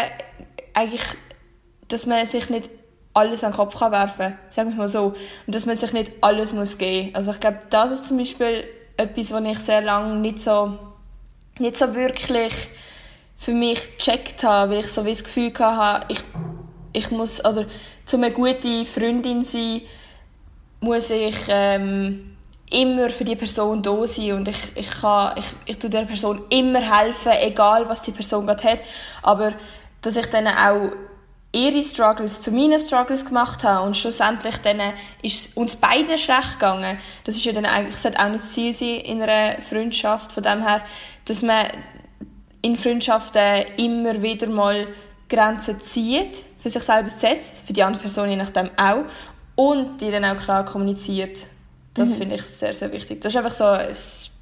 eigentlich, 0.75 1.03
dass 1.89 2.07
man 2.07 2.27
sich 2.27 2.51
nicht 2.51 2.69
alles 3.15 3.43
an 3.43 3.51
den 3.51 3.57
Kopf 3.57 3.79
kann 3.79 3.93
werfen 3.93 4.19
kann, 4.19 4.39
sagen 4.51 4.69
wir 4.69 4.73
es 4.73 4.79
mal 4.79 4.89
so. 4.89 5.15
Und 5.47 5.55
dass 5.55 5.67
man 5.67 5.77
sich 5.77 5.93
nicht 5.93 6.13
alles 6.21 6.53
muss 6.53 6.79
geben 6.79 7.07
muss. 7.07 7.15
Also 7.17 7.31
ich 7.33 7.41
glaube, 7.41 7.61
das 7.71 7.91
ist 7.91 8.07
zum 8.07 8.19
Beispiel 8.19 8.65
etwas, 8.97 9.33
was 9.33 9.45
ich 9.45 9.59
sehr 9.59 9.81
lange 9.81 10.17
nicht 10.17 10.41
so, 10.41 10.79
nicht 11.59 11.79
so 11.79 11.95
wirklich 11.95 12.53
für 13.37 13.53
mich 13.53 13.97
gecheckt 13.97 14.43
habe, 14.45 14.73
weil 14.73 14.81
ich 14.81 14.89
so 14.89 15.05
wie 15.05 15.11
das 15.11 15.25
Gefühl 15.25 15.53
hatte, 15.59 16.07
ich, 16.09 16.23
ich 16.93 17.11
muss, 17.11 17.45
oder 17.45 17.65
zu 18.05 18.17
eine 18.17 18.33
gute 18.33 18.85
Freundin 18.85 19.45
sein, 19.45 19.81
muss 20.81 21.11
ich 21.11 21.37
ähm, 21.49 22.37
immer 22.71 23.11
für 23.11 23.25
die 23.25 23.37
Person 23.37 23.83
da 23.83 24.07
sein 24.07 24.33
und 24.33 24.49
ich, 24.49 24.77
ich, 24.77 24.91
kann, 25.01 25.37
ich, 25.37 25.47
ich 25.67 25.79
tue 25.79 25.91
der 25.91 26.05
Person 26.05 26.43
immer 26.51 26.81
helfen, 26.81 27.33
egal 27.41 27.89
was 27.89 28.03
die 28.03 28.13
Person 28.13 28.47
gerade 28.47 28.63
hat. 28.63 28.81
Aber 29.23 29.53
dass 30.03 30.17
ich 30.17 30.27
dann 30.27 30.47
auch 30.47 30.93
ihre 31.53 31.83
Struggles 31.83 32.43
zu 32.43 32.53
meinen 32.53 32.79
Struggles 32.79 33.25
gemacht 33.25 33.65
habe 33.65 33.85
und 33.85 33.97
schlussendlich 33.97 34.57
dann 34.59 34.81
ist 35.23 35.57
uns 35.57 35.77
beiden 35.77 36.17
schlecht 36.17 36.55
gegangen. 36.55 36.99
Das 37.25 37.35
ist 37.35 37.45
ja 37.45 37.53
dann 37.53 37.67
eigentlich, 37.67 37.97
sollte 37.97 38.21
auch 38.21 38.29
nicht 38.29 38.45
Ziel 38.45 38.73
sein 38.73 39.01
in 39.01 39.23
einer 39.23 39.61
Freundschaft, 39.61 40.33
von 40.33 40.43
dem 40.43 40.63
her, 40.63 40.81
dass 41.25 41.43
man 41.43 41.67
in 42.63 42.77
Freundschaften 42.77 43.65
immer 43.79 44.23
wieder 44.23 44.47
mal 44.47 44.87
Grenzen 45.29 45.81
zieht, 45.81 46.45
für 46.59 46.71
sich 46.71 46.83
selber 46.83 47.09
setzt, 47.09 47.67
für 47.67 47.73
die 47.73 47.83
andere 47.83 48.03
Person 48.03 48.29
je 48.29 48.37
nachdem 48.37 48.71
auch 48.77 49.05
und 49.61 50.01
die 50.01 50.11
dann 50.11 50.25
auch 50.25 50.37
klar 50.37 50.65
kommuniziert. 50.65 51.47
Das 51.95 52.11
mhm. 52.11 52.15
finde 52.17 52.35
ich 52.37 52.43
sehr, 52.43 52.73
sehr 52.73 52.93
wichtig. 52.93 53.21
Das 53.21 53.33
ist 53.33 53.37
einfach 53.37 53.53
so 53.53 53.65
ein 53.65 53.89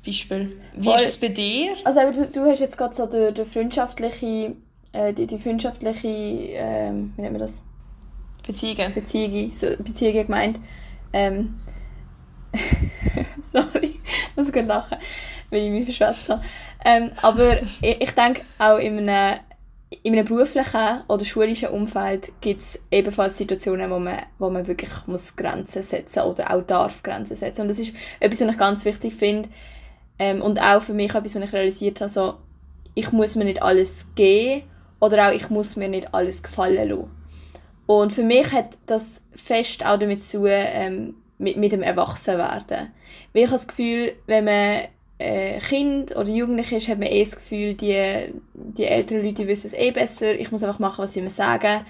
Beispiel. 0.04 0.60
Wie 0.74 0.84
Voll. 0.84 0.96
ist 0.96 1.08
es 1.08 1.16
bei 1.16 1.28
dir? 1.28 1.74
Also 1.84 2.00
du, 2.12 2.26
du 2.26 2.44
hast 2.44 2.60
jetzt 2.60 2.76
gerade 2.76 2.94
so 2.94 3.06
den, 3.06 3.34
den 3.34 3.46
freundschaftliche 3.46 4.54
äh, 4.92 5.12
die, 5.12 5.26
die 5.26 5.38
freundschaftliche, 5.38 6.08
äh, 6.08 6.92
wie 6.92 7.20
nennt 7.20 7.32
man 7.32 7.38
das? 7.38 7.64
Beziehungen. 8.46 8.94
Beziehungen, 8.94 9.52
so, 9.52 9.66
Beziehungen 9.78 10.26
gemeint. 10.26 10.60
Ähm, 11.12 11.60
sorry, 13.52 14.00
ich 14.04 14.36
muss 14.36 14.50
gerade 14.50 14.66
lachen, 14.66 14.98
weil 15.50 15.62
ich 15.62 15.70
mich 15.70 15.84
verschwätzt 15.84 16.28
habe. 16.28 16.42
Ähm, 16.84 17.10
aber 17.20 17.62
ich, 17.62 17.82
ich 17.82 18.10
denke, 18.12 18.42
auch 18.58 18.78
in 18.78 19.08
einem, 19.08 19.40
in 19.90 20.12
einem 20.12 20.26
beruflichen 20.26 21.02
oder 21.08 21.24
schulischen 21.24 21.70
Umfeld 21.70 22.30
gibt 22.40 22.60
es 22.60 22.78
ebenfalls 22.90 23.38
Situationen, 23.38 23.90
wo 23.90 23.98
man, 23.98 24.18
wo 24.38 24.50
man 24.50 24.66
wirklich 24.66 24.90
muss 25.06 25.34
Grenzen 25.34 25.82
setzen 25.82 26.22
oder 26.22 26.54
auch 26.54 26.62
darf 26.62 27.02
Grenzen 27.02 27.36
setzen. 27.36 27.62
Und 27.62 27.68
das 27.68 27.78
ist 27.78 27.94
etwas, 28.20 28.40
was 28.42 28.50
ich 28.50 28.58
ganz 28.58 28.84
wichtig 28.84 29.14
finde. 29.14 29.48
Ähm, 30.18 30.42
und 30.42 30.60
auch 30.60 30.82
für 30.82 30.92
mich 30.92 31.14
etwas, 31.14 31.34
was 31.34 31.42
ich 31.42 31.52
realisiert 31.52 32.00
habe, 32.00 32.10
so, 32.10 32.34
ich 32.94 33.12
muss 33.12 33.34
mir 33.34 33.44
nicht 33.44 33.62
alles 33.62 34.04
geben 34.14 34.64
oder 35.00 35.28
auch, 35.28 35.32
ich 35.32 35.48
muss 35.48 35.76
mir 35.76 35.88
nicht 35.88 36.12
alles 36.12 36.42
gefallen 36.42 36.88
lassen. 36.88 37.10
Und 37.86 38.12
für 38.12 38.24
mich 38.24 38.52
hat 38.52 38.76
das 38.84 39.22
fest 39.34 39.86
auch 39.86 39.98
damit 39.98 40.22
zu 40.22 40.38
tun, 40.38 40.50
ähm, 40.50 41.14
mit, 41.38 41.56
mit 41.56 41.72
dem 41.72 41.82
Erwachsenwerden. 41.82 42.92
Weil 43.32 43.42
ich 43.42 43.46
habe 43.46 43.56
das 43.56 43.68
Gefühl, 43.68 44.12
wenn 44.26 44.44
man 44.44 44.82
äh, 45.18 45.58
Kind 45.58 46.16
oder 46.16 46.28
Jugendlich 46.28 46.72
ist, 46.72 46.88
hat 46.88 46.98
man 46.98 47.08
eh 47.08 47.24
das 47.24 47.36
Gefühl, 47.36 47.74
die, 47.74 48.32
die 48.54 48.84
älteren 48.84 49.24
Leute 49.24 49.46
wissen 49.46 49.68
es 49.68 49.72
eh 49.72 49.90
besser, 49.90 50.34
ich 50.34 50.52
muss 50.52 50.62
einfach 50.62 50.78
machen, 50.78 51.02
was 51.02 51.12
sie 51.12 51.22
mir 51.22 51.30
sagen 51.30 51.84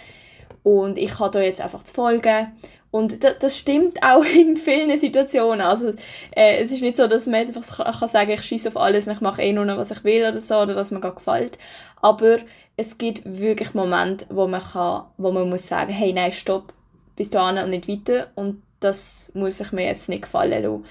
und 0.62 0.98
ich 0.98 1.18
habe 1.18 1.30
da 1.30 1.40
jetzt 1.40 1.60
einfach 1.60 1.84
zu 1.84 1.94
folgen. 1.94 2.48
Und 2.90 3.22
das, 3.22 3.38
das 3.38 3.58
stimmt 3.58 3.98
auch 4.02 4.24
in 4.24 4.56
vielen 4.56 4.98
Situationen. 4.98 5.60
Also, 5.60 5.92
äh, 6.34 6.62
es 6.62 6.72
ist 6.72 6.82
nicht 6.82 6.96
so, 6.96 7.06
dass 7.06 7.26
man 7.26 7.40
jetzt 7.40 7.56
einfach 7.56 7.98
kann 8.00 8.08
sagen, 8.08 8.30
ich 8.30 8.42
schieße 8.42 8.68
auf 8.68 8.76
alles 8.76 9.06
und 9.06 9.14
ich 9.14 9.20
mache 9.20 9.42
eh 9.42 9.52
nur 9.52 9.64
noch, 9.64 9.76
was 9.76 9.90
ich 9.90 10.04
will 10.04 10.22
oder 10.22 10.40
so, 10.40 10.56
oder 10.56 10.76
was 10.76 10.90
mir 10.90 11.00
gerade 11.00 11.16
gefällt. 11.16 11.58
Aber 12.00 12.38
es 12.76 12.96
gibt 12.96 13.22
wirklich 13.24 13.74
Momente, 13.74 14.26
wo 14.30 14.46
man 14.46 14.62
kann, 14.62 15.04
wo 15.16 15.32
man 15.32 15.48
muss 15.48 15.66
sagen, 15.66 15.92
hey, 15.92 16.12
nein, 16.12 16.32
stopp, 16.32 16.72
bis 17.16 17.30
dahin 17.30 17.62
und 17.62 17.70
nicht 17.70 17.88
weiter. 17.88 18.28
Und 18.34 18.62
das 18.80 19.30
muss 19.34 19.60
ich 19.60 19.72
mir 19.72 19.86
jetzt 19.86 20.08
nicht 20.08 20.22
gefallen 20.22 20.62
lassen. 20.62 20.84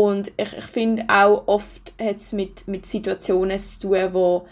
Und 0.00 0.32
ich, 0.38 0.56
ich 0.56 0.64
finde 0.64 1.04
auch 1.08 1.46
oft 1.46 1.92
hat 2.00 2.16
es 2.16 2.32
mit, 2.32 2.66
mit 2.66 2.86
Situationen 2.86 3.60
zu 3.60 3.88
tun, 3.88 4.14
wo, 4.14 4.46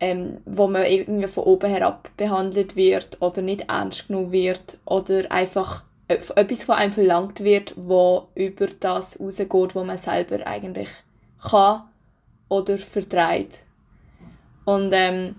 ähm, 0.00 0.38
wo 0.46 0.68
man 0.68 0.86
irgendwie 0.86 1.26
von 1.26 1.44
oben 1.44 1.68
herab 1.68 2.08
behandelt 2.16 2.76
wird 2.76 3.20
oder 3.20 3.42
nicht 3.42 3.68
ernst 3.68 4.08
genommen 4.08 4.32
wird 4.32 4.78
oder 4.86 5.30
einfach 5.30 5.84
etwas 6.08 6.64
von 6.64 6.76
einem 6.76 6.92
verlangt 6.94 7.44
wird, 7.44 7.74
wo 7.76 8.28
über 8.34 8.68
das 8.80 9.20
rausgeht, 9.20 9.74
wo 9.74 9.84
man 9.84 9.98
selber 9.98 10.46
eigentlich 10.46 10.88
kann 11.42 11.82
oder 12.48 12.78
vertreibt. 12.78 13.64
Und 14.64 14.94
ähm, 14.94 15.36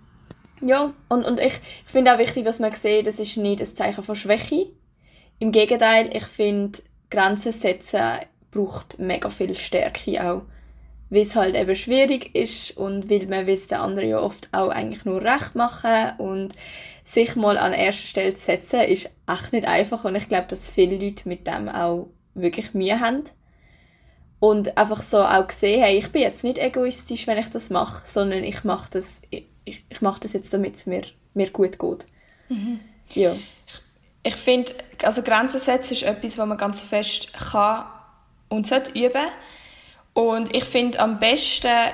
ja, 0.62 0.94
und, 1.10 1.26
und 1.26 1.40
ich, 1.40 1.60
ich 1.86 1.92
finde 1.92 2.14
auch 2.14 2.20
wichtig, 2.20 2.46
dass 2.46 2.60
man 2.60 2.76
sieht, 2.76 3.08
das 3.08 3.18
ist 3.18 3.38
nicht 3.38 3.60
ein 3.60 3.66
Zeichen 3.66 4.04
von 4.04 4.16
Schwäche. 4.16 4.68
Im 5.40 5.52
Gegenteil, 5.52 6.16
ich 6.16 6.26
finde, 6.26 6.78
Grenzen 7.10 7.54
setzen 7.54 8.20
braucht 8.52 9.00
mega 9.00 9.30
viel 9.30 9.56
Stärke 9.56 10.24
auch. 10.24 10.42
Weil 11.10 11.22
es 11.22 11.36
halt 11.36 11.56
eben 11.56 11.76
schwierig 11.76 12.36
ist 12.36 12.76
und 12.76 13.10
weil 13.10 13.28
man 13.28 13.48
will 13.48 13.58
den 13.58 13.78
anderen 13.78 14.10
ja 14.10 14.20
oft 14.20 14.50
auch 14.52 14.70
eigentlich 14.70 15.06
nur 15.06 15.22
recht 15.22 15.56
machen 15.56 16.12
und 16.18 16.54
sich 17.06 17.36
mal 17.38 17.58
an 17.58 17.72
erster 17.72 18.08
Stelle 18.08 18.34
zu 18.34 18.44
setzen, 18.44 18.82
ist 18.82 19.10
echt 19.26 19.54
nicht 19.54 19.66
einfach 19.66 20.04
und 20.04 20.16
ich 20.16 20.28
glaube, 20.28 20.48
dass 20.50 20.70
viele 20.70 20.98
Leute 20.98 21.30
mit 21.30 21.48
dem 21.48 21.70
auch 21.70 22.10
wirklich 22.34 22.74
Mühe 22.74 23.00
haben 23.00 23.24
und 24.40 24.78
einfach 24.78 25.02
so 25.02 25.24
auch 25.24 25.48
gesehen, 25.48 25.82
hey, 25.82 25.98
ich 25.98 26.12
bin 26.12 26.22
jetzt 26.22 26.44
nicht 26.44 26.60
egoistisch, 26.60 27.26
wenn 27.28 27.38
ich 27.38 27.50
das 27.50 27.70
mache, 27.70 28.06
sondern 28.06 28.44
ich 28.44 28.64
mache 28.64 28.90
das, 28.92 29.22
ich, 29.30 29.46
ich 29.66 30.02
mache 30.02 30.20
das 30.22 30.34
jetzt, 30.34 30.54
damit 30.54 30.76
es 30.76 30.86
mir, 30.86 31.04
mir 31.34 31.50
gut 31.50 31.80
geht. 31.80 32.06
Mhm. 32.50 32.80
Ja. 33.14 33.34
Ich, 33.34 33.82
ich 34.24 34.36
finde, 34.36 34.74
also 35.04 35.24
Grenzen 35.24 35.60
setzen 35.60 35.94
ist 35.94 36.04
etwas, 36.04 36.38
was 36.38 36.48
man 36.48 36.58
ganz 36.58 36.82
fest 36.82 37.34
kann 37.34 37.86
und 38.50 38.68
sollte 38.68 38.92
üben. 38.92 39.28
Und 40.14 40.54
ich 40.56 40.64
finde, 40.64 41.00
am 41.00 41.20
besten 41.20 41.92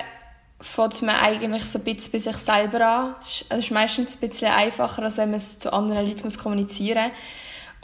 fängt 0.60 1.02
man 1.02 1.16
eigentlich 1.16 1.64
so 1.64 1.78
ein 1.78 1.84
bisschen 1.84 2.12
bei 2.12 2.18
sich 2.18 2.36
selber 2.36 2.86
an. 2.86 3.14
Es 3.20 3.42
ist, 3.42 3.52
ist 3.52 3.70
meistens 3.70 4.16
ein 4.16 4.28
bisschen 4.28 4.52
einfacher, 4.52 5.02
als 5.02 5.18
wenn 5.18 5.30
man 5.30 5.36
es 5.36 5.58
zu 5.58 5.72
anderen 5.72 6.06
Leuten 6.06 6.22
muss 6.24 6.38
kommunizieren 6.38 7.10
muss. 7.10 7.12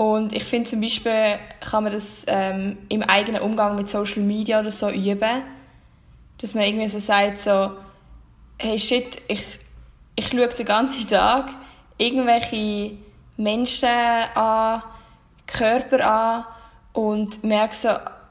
Und 0.01 0.33
ich 0.33 0.45
finde 0.45 0.71
zum 0.71 0.81
Beispiel, 0.81 1.39
kann 1.61 1.85
man 1.85 1.93
das 1.93 2.25
ähm, 2.27 2.79
im 2.89 3.03
eigenen 3.03 3.43
Umgang 3.43 3.75
mit 3.75 3.91
Social 3.91 4.23
Media 4.23 4.61
oder 4.61 4.71
so 4.71 4.89
üben. 4.89 5.43
Dass 6.39 6.55
man 6.55 6.65
irgendwie 6.65 6.89
so 6.89 6.99
sagt, 6.99 7.37
so, 7.37 7.73
hey 8.59 8.79
shit, 8.79 9.21
ich, 9.29 9.59
ich 10.17 10.29
schaue 10.29 10.49
den 10.49 10.65
ganzen 10.65 11.07
Tag 11.07 11.51
irgendwelche 11.99 12.97
Menschen 13.37 13.89
an, 13.89 14.83
Körper 15.47 16.07
an 16.07 16.45
und 16.95 17.45
merke 17.45 17.75
so, 17.75 17.91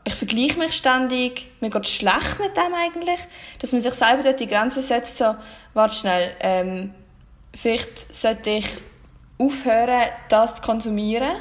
ich 0.10 0.16
vergleiche 0.16 0.60
mich 0.60 0.74
ständig, 0.76 1.48
mir 1.60 1.70
geht 1.70 1.88
schlecht 1.88 2.40
mit 2.40 2.56
dem 2.56 2.74
eigentlich, 2.74 3.20
dass 3.60 3.72
man 3.72 3.82
sich 3.82 3.94
selber 3.94 4.24
dort 4.24 4.40
die 4.40 4.48
Grenze 4.48 4.82
setzt, 4.82 5.18
so, 5.18 5.36
warte 5.74 5.96
schnell, 5.96 6.36
ähm, 6.42 6.94
vielleicht 7.56 7.98
sollte 8.14 8.50
ich 8.50 8.68
aufhören, 9.38 10.10
das 10.30 10.56
zu 10.56 10.62
konsumieren 10.62 11.38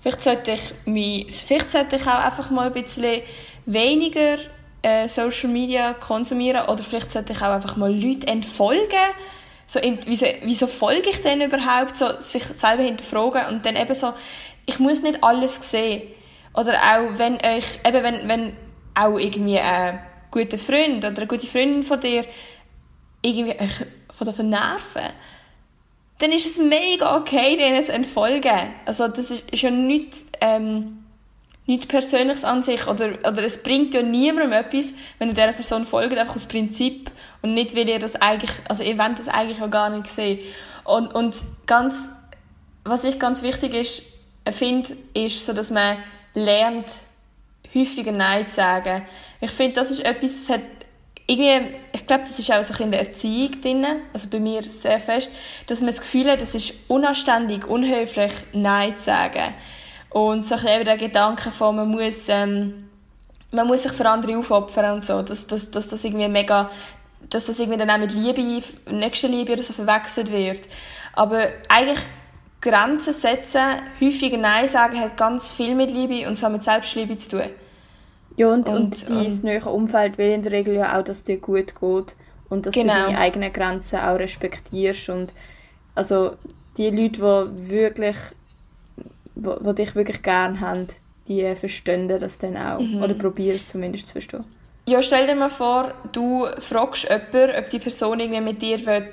Vielleicht 0.00 0.22
sollte 0.22 0.52
ich, 0.52 0.62
mich, 0.86 1.34
vielleicht 1.34 1.70
sollte 1.70 1.96
ich 1.96 2.02
auch 2.02 2.24
einfach 2.24 2.50
mal 2.50 2.68
ein 2.68 2.72
bisschen 2.72 3.20
weniger 3.66 4.38
äh, 4.82 5.06
Social 5.08 5.50
Media 5.50 5.92
konsumieren 5.92 6.66
oder 6.68 6.82
vielleicht 6.82 7.10
sollte 7.10 7.34
ich 7.34 7.42
auch 7.42 7.50
einfach 7.50 7.76
mal 7.76 7.92
Leute 7.92 8.26
entfolgen. 8.26 8.96
So, 9.66 9.78
in, 9.78 9.98
wieso, 10.06 10.26
wieso 10.42 10.66
folge 10.66 11.10
ich 11.10 11.20
denn 11.20 11.42
überhaupt? 11.42 11.96
So, 11.96 12.18
sich 12.18 12.42
selber 12.42 12.82
hinterfragen 12.82 13.54
und 13.54 13.66
dann 13.66 13.76
eben 13.76 13.94
so, 13.94 14.14
ich 14.64 14.78
muss 14.78 15.02
nicht 15.02 15.22
alles 15.22 15.70
sehen. 15.70 16.02
Oder 16.54 16.74
auch, 16.74 17.18
wenn 17.18 17.34
euch, 17.34 17.78
eben 17.86 18.02
wenn, 18.02 18.28
wenn 18.28 18.56
auch 18.94 19.18
irgendwie 19.18 19.58
ein 19.58 20.00
guter 20.30 20.58
Freund 20.58 20.98
oder 20.98 21.16
eine 21.16 21.26
gute 21.26 21.46
Freundin 21.46 21.82
von 21.82 22.00
dir 22.00 22.24
irgendwie 23.22 23.58
euch 23.58 23.86
von 24.12 24.26
der 24.26 24.44
nerven 24.44 25.12
dann 26.20 26.32
ist 26.32 26.46
es 26.46 26.58
mega 26.58 27.16
okay, 27.16 27.56
denen 27.56 27.82
zu 27.82 27.92
entfolgen. 27.92 28.74
Also 28.84 29.08
das 29.08 29.30
ist, 29.30 29.50
ist 29.50 29.62
ja 29.62 29.70
nichts, 29.70 30.22
ähm, 30.42 31.04
nichts 31.64 31.86
Persönliches 31.86 32.44
an 32.44 32.62
sich. 32.62 32.86
Oder, 32.86 33.12
oder 33.26 33.42
es 33.42 33.62
bringt 33.62 33.94
ja 33.94 34.02
niemandem 34.02 34.52
etwas, 34.52 34.92
wenn 35.18 35.28
ihr 35.28 35.34
dieser 35.34 35.52
Person 35.52 35.86
folgt, 35.86 36.18
einfach 36.18 36.36
aus 36.36 36.44
Prinzip. 36.44 37.10
Und 37.40 37.54
nicht, 37.54 37.74
weil 37.74 37.88
ihr 37.88 37.98
das 37.98 38.16
eigentlich, 38.16 38.50
also 38.68 38.84
ihr 38.84 38.98
wollt 38.98 39.18
das 39.18 39.28
eigentlich 39.28 39.62
auch 39.62 39.70
gar 39.70 39.88
nicht 39.88 40.08
sehen. 40.08 40.40
Und, 40.84 41.14
und 41.14 41.34
ganz 41.66 42.10
was 42.84 43.04
ich 43.04 43.18
ganz 43.18 43.42
wichtig 43.42 43.74
ist, 43.74 44.02
finde, 44.52 44.96
ist 45.14 45.44
so, 45.44 45.52
dass 45.52 45.70
man 45.70 45.98
lernt, 46.34 46.86
häufiger 47.74 48.12
Nein 48.12 48.48
zu 48.48 48.56
sagen. 48.56 49.02
Ich 49.40 49.50
finde, 49.50 49.74
das 49.74 49.90
ist 49.90 50.04
etwas, 50.04 50.46
das 50.46 50.56
hat 50.56 50.62
irgendwie, 51.26 51.76
ich 51.92 52.06
glaube, 52.06 52.24
das 52.24 52.38
ist 52.38 52.50
auch 52.52 52.62
so 52.62 52.82
in 52.82 52.90
der 52.90 53.00
Erziehung 53.00 53.60
drin, 53.60 53.86
also 54.12 54.28
bei 54.28 54.40
mir 54.40 54.62
sehr 54.64 54.98
fest, 54.98 55.30
dass 55.68 55.80
man 55.80 55.90
das 55.90 56.00
Gefühl 56.00 56.28
hat, 56.28 56.42
es 56.42 56.54
ist 56.54 56.74
unanständig, 56.88 57.66
unhöflich, 57.66 58.32
Nein 58.52 58.96
zu 58.96 59.04
sagen. 59.04 59.54
Und 60.10 60.44
so 60.44 60.56
ein 60.56 60.62
bisschen 60.62 60.84
der 60.84 60.96
Gedanke 60.96 61.52
von, 61.52 61.76
man 61.76 61.88
muss, 61.88 62.28
ähm, 62.28 62.88
man 63.52 63.68
muss 63.68 63.84
sich 63.84 63.92
für 63.92 64.08
andere 64.08 64.38
aufopfern 64.38 64.94
und 64.94 65.04
so, 65.04 65.22
dass, 65.22 65.46
dass, 65.46 65.70
dass 65.70 65.88
das 65.88 66.04
irgendwie 66.04 66.26
mega, 66.26 66.68
dass 67.28 67.46
das 67.46 67.60
irgendwie 67.60 67.78
dann 67.78 67.90
auch 67.90 67.98
mit 67.98 68.12
Liebe, 68.12 68.64
Nächstenliebe 68.90 69.52
oder 69.52 69.62
so 69.62 69.72
verwechselt 69.72 70.32
wird. 70.32 70.62
Aber 71.12 71.46
eigentlich 71.68 72.00
Grenzen 72.60 73.14
setzen, 73.14 73.62
häufiger 74.00 74.36
Nein 74.36 74.68
sagen, 74.68 75.00
hat 75.00 75.16
ganz 75.16 75.50
viel 75.50 75.74
mit 75.74 75.90
Liebe 75.90 76.28
und 76.28 76.36
so 76.36 76.48
mit 76.48 76.62
Selbstliebe 76.62 77.16
zu 77.16 77.30
tun. 77.30 77.50
Ja, 78.36 78.52
und, 78.52 78.68
und, 78.68 78.76
und 78.78 79.10
dein 79.10 79.26
ähm, 79.26 79.38
nähere 79.42 79.70
Umfeld 79.70 80.18
will 80.18 80.30
in 80.30 80.42
der 80.42 80.52
Regel 80.52 80.74
ja 80.74 80.98
auch, 80.98 81.02
dass 81.02 81.18
es 81.18 81.24
dir 81.24 81.38
gut 81.38 81.74
geht 81.78 82.16
und 82.48 82.66
dass 82.66 82.74
genau. 82.74 82.92
du 82.92 83.00
deine 83.00 83.18
eigenen 83.18 83.52
Grenzen 83.52 84.00
auch 84.00 84.18
respektierst 84.18 85.08
und 85.08 85.34
also 85.94 86.36
die 86.76 86.90
Leute, 86.90 87.20
die 87.20 87.70
wirklich, 87.70 88.16
die 89.34 89.74
dich 89.74 89.94
wirklich 89.94 90.22
gern 90.22 90.60
haben, 90.60 90.86
die 91.28 91.54
verstehen 91.54 92.08
das 92.08 92.38
dann 92.38 92.56
auch 92.56 92.80
mhm. 92.80 93.02
oder 93.02 93.14
probieren 93.14 93.56
es 93.56 93.66
zumindest 93.66 94.06
zu 94.06 94.12
verstehen. 94.12 94.44
Ja, 94.86 95.02
stell 95.02 95.26
dir 95.26 95.34
mal 95.34 95.50
vor, 95.50 95.94
du 96.12 96.46
fragst 96.58 97.04
jemanden, 97.04 97.56
ob 97.58 97.70
die 97.70 97.78
Person 97.78 98.18
irgendwie 98.18 98.40
mit 98.40 98.62
dir 98.62 98.84
will, 98.86 99.10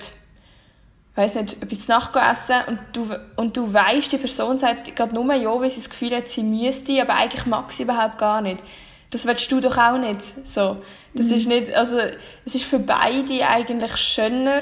weiß 1.18 1.36
nicht, 1.36 1.62
etwas 1.62 1.90
essen 1.90 2.56
und 2.68 2.80
du, 2.94 3.10
und 3.36 3.58
du 3.58 3.74
weißt, 3.74 4.12
die 4.12 4.18
Person 4.18 4.58
sagt 4.58 4.96
gerade 4.96 5.14
nur 5.14 5.34
ja, 5.34 5.50
weil 5.60 5.70
sie 5.70 5.82
das 5.82 5.90
Gefühl 5.90 6.16
hat, 6.16 6.30
sie 6.30 6.44
müsste, 6.44 7.02
aber 7.02 7.16
eigentlich 7.16 7.46
mag 7.46 7.72
sie 7.72 7.84
überhaupt 7.84 8.18
gar 8.18 8.42
nicht 8.42 8.62
das 9.10 9.26
willst 9.26 9.52
du 9.52 9.60
doch 9.60 9.78
auch 9.78 9.98
nicht. 9.98 10.20
So. 10.46 10.78
Das 11.14 11.28
mhm. 11.28 11.34
ist 11.34 11.48
nicht, 11.48 11.74
also, 11.74 11.98
es 12.46 12.56
ist 12.56 12.66
für 12.66 12.80
beide 12.80 13.48
eigentlich 13.48 13.96
schöner, 13.98 14.62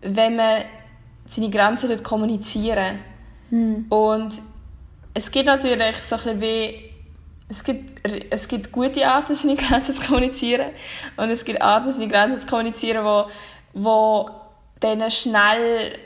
wenn 0.00 0.36
man 0.36 0.62
seine 1.28 1.50
Grenzen 1.50 1.88
dort 1.88 2.04
kommunizieren. 2.04 2.98
Mhm. 3.50 3.86
Und 3.88 4.34
es 5.14 5.30
gibt 5.30 5.46
natürlich 5.46 5.96
so 5.98 6.16
ein 6.16 6.22
bisschen 6.22 6.40
wie, 6.40 6.90
es 7.48 7.62
gibt, 7.62 8.00
es 8.30 8.48
gibt 8.48 8.72
gute 8.72 9.06
Arten, 9.06 9.34
seine 9.34 9.56
Grenzen 9.56 9.94
zu 9.94 10.02
kommunizieren. 10.02 10.72
Und 11.16 11.30
es 11.30 11.44
gibt 11.44 11.62
Arten, 11.62 11.92
seine 11.92 12.08
Grenzen 12.08 12.40
zu 12.40 12.46
kommunizieren, 12.46 13.04
wo, 13.04 13.26
wo 13.72 14.30
dann 14.84 15.10
schnell 15.10 15.98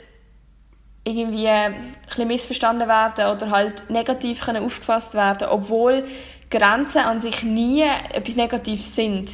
irgendwie 1.03 1.47
ein 1.47 1.93
bisschen 2.05 2.27
missverstanden 2.27 2.87
werden 2.87 3.25
oder 3.25 3.51
halt 3.51 3.89
negativ 3.89 4.41
können 4.41 4.63
aufgefasst 4.63 5.13
werden, 5.13 5.47
obwohl 5.49 6.05
Grenzen 6.49 6.99
an 6.99 7.19
sich 7.19 7.43
nie 7.43 7.83
etwas 8.11 8.35
Negatives 8.35 8.95
sind. 8.95 9.31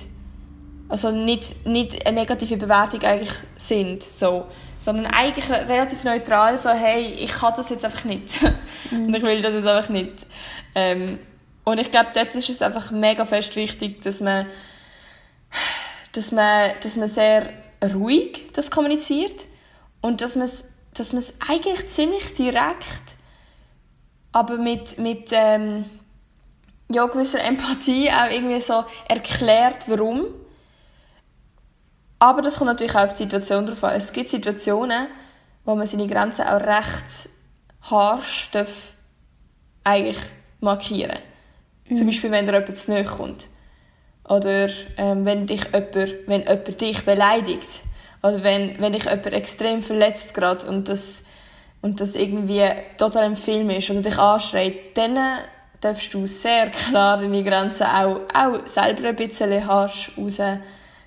Also 0.88 1.12
nicht, 1.12 1.66
nicht 1.66 2.06
eine 2.06 2.20
negative 2.20 2.58
Bewertung 2.58 3.02
eigentlich 3.02 3.34
sind, 3.58 4.04
so. 4.04 4.46
Sondern 4.78 5.08
eigentlich 5.08 5.50
relativ 5.50 6.04
neutral, 6.04 6.58
so, 6.58 6.70
hey, 6.70 7.06
ich 7.14 7.32
kann 7.32 7.54
das 7.56 7.70
jetzt 7.70 7.86
einfach 7.86 8.06
nicht. 8.06 8.40
Mhm. 8.92 9.08
Und 9.08 9.16
ich 9.16 9.24
will 9.24 9.42
das 9.42 9.56
jetzt 9.56 9.66
einfach 9.66 9.90
nicht. 9.90 10.14
Ähm, 10.76 11.18
und 11.64 11.80
ich 11.80 11.90
glaube, 11.90 12.10
dort 12.14 12.36
ist 12.36 12.50
es 12.50 12.62
einfach 12.62 12.92
mega 12.92 13.26
fest 13.26 13.56
wichtig, 13.56 14.04
dass 14.04 14.22
man, 14.22 14.46
dass 16.12 16.32
man, 16.32 16.74
dass 16.84 16.96
man 16.96 17.08
sehr 17.08 17.50
ruhig 17.84 18.52
das 18.54 18.72
kommuniziert 18.72 19.46
und 20.02 20.22
dass 20.22 20.36
man 20.36 20.46
es, 20.46 20.72
dass 20.94 21.14
man 21.14 21.22
es 21.22 21.34
eigentlich 21.48 21.88
ziemlich 21.88 22.34
direkt, 22.34 23.16
aber 24.32 24.58
mit, 24.58 24.98
mit, 24.98 25.30
ähm, 25.32 25.86
ja, 26.90 27.06
gewisser 27.08 27.44
Empathie 27.44 28.12
auch 28.12 28.30
irgendwie 28.30 28.62
so 28.62 28.86
erklärt, 29.08 29.90
warum. 29.90 30.26
Aber 32.20 32.42
das 32.42 32.58
kommt 32.58 32.68
natürlich 32.68 32.96
auch 32.96 33.06
auf 33.06 33.14
die 33.14 33.24
Situation 33.24 33.66
drauf 33.66 33.84
an. 33.84 33.96
Es 33.96 34.14
gibt 34.14 34.30
Situationen, 34.30 35.08
wo 35.64 35.76
man 35.76 35.88
seine 35.88 36.08
Grenzen 36.08 36.46
auch 36.48 36.62
recht 36.62 37.30
harsch 37.82 38.50
darf 38.52 38.94
eigentlich 39.84 40.18
markieren 40.62 41.20
mhm. 41.88 41.96
Zum 41.96 42.08
Beispiel, 42.08 42.32
wenn 42.32 42.46
dir 42.46 42.54
jemand 42.54 42.78
zu 42.78 42.92
nahe 42.92 43.04
kommt. 43.04 43.48
Oder 44.28 44.70
ähm, 44.98 45.26
wenn, 45.26 45.48
dich 45.48 45.66
jemand, 45.66 45.96
wenn 45.96 46.42
jemand 46.42 46.82
dich 46.82 47.06
beleidigt. 47.06 47.84
Oder 48.24 48.44
wenn, 48.44 48.80
wenn 48.80 48.94
dich 48.94 49.04
jemand 49.04 49.28
extrem 49.28 49.84
verletzt 49.84 50.34
gerade 50.34 50.66
und 50.68 50.90
das, 50.90 51.26
und 51.82 52.00
das 52.00 52.16
irgendwie 52.16 52.64
total 52.98 53.26
im 53.26 53.36
Film 53.36 53.70
ist 53.70 53.90
oder 53.90 54.02
dich 54.02 54.18
anschreit, 54.18 54.74
dann 54.96 55.40
darfst 55.82 56.14
du 56.14 56.26
sehr 56.26 56.70
klar 56.70 57.18
deine 57.18 57.44
Grenzen 57.44 57.86
auch, 57.86 58.22
auch 58.34 58.66
selber 58.66 59.10
ein 59.10 59.16
bisschen 59.16 59.68
harsch 59.68 60.12
raus 60.18 60.40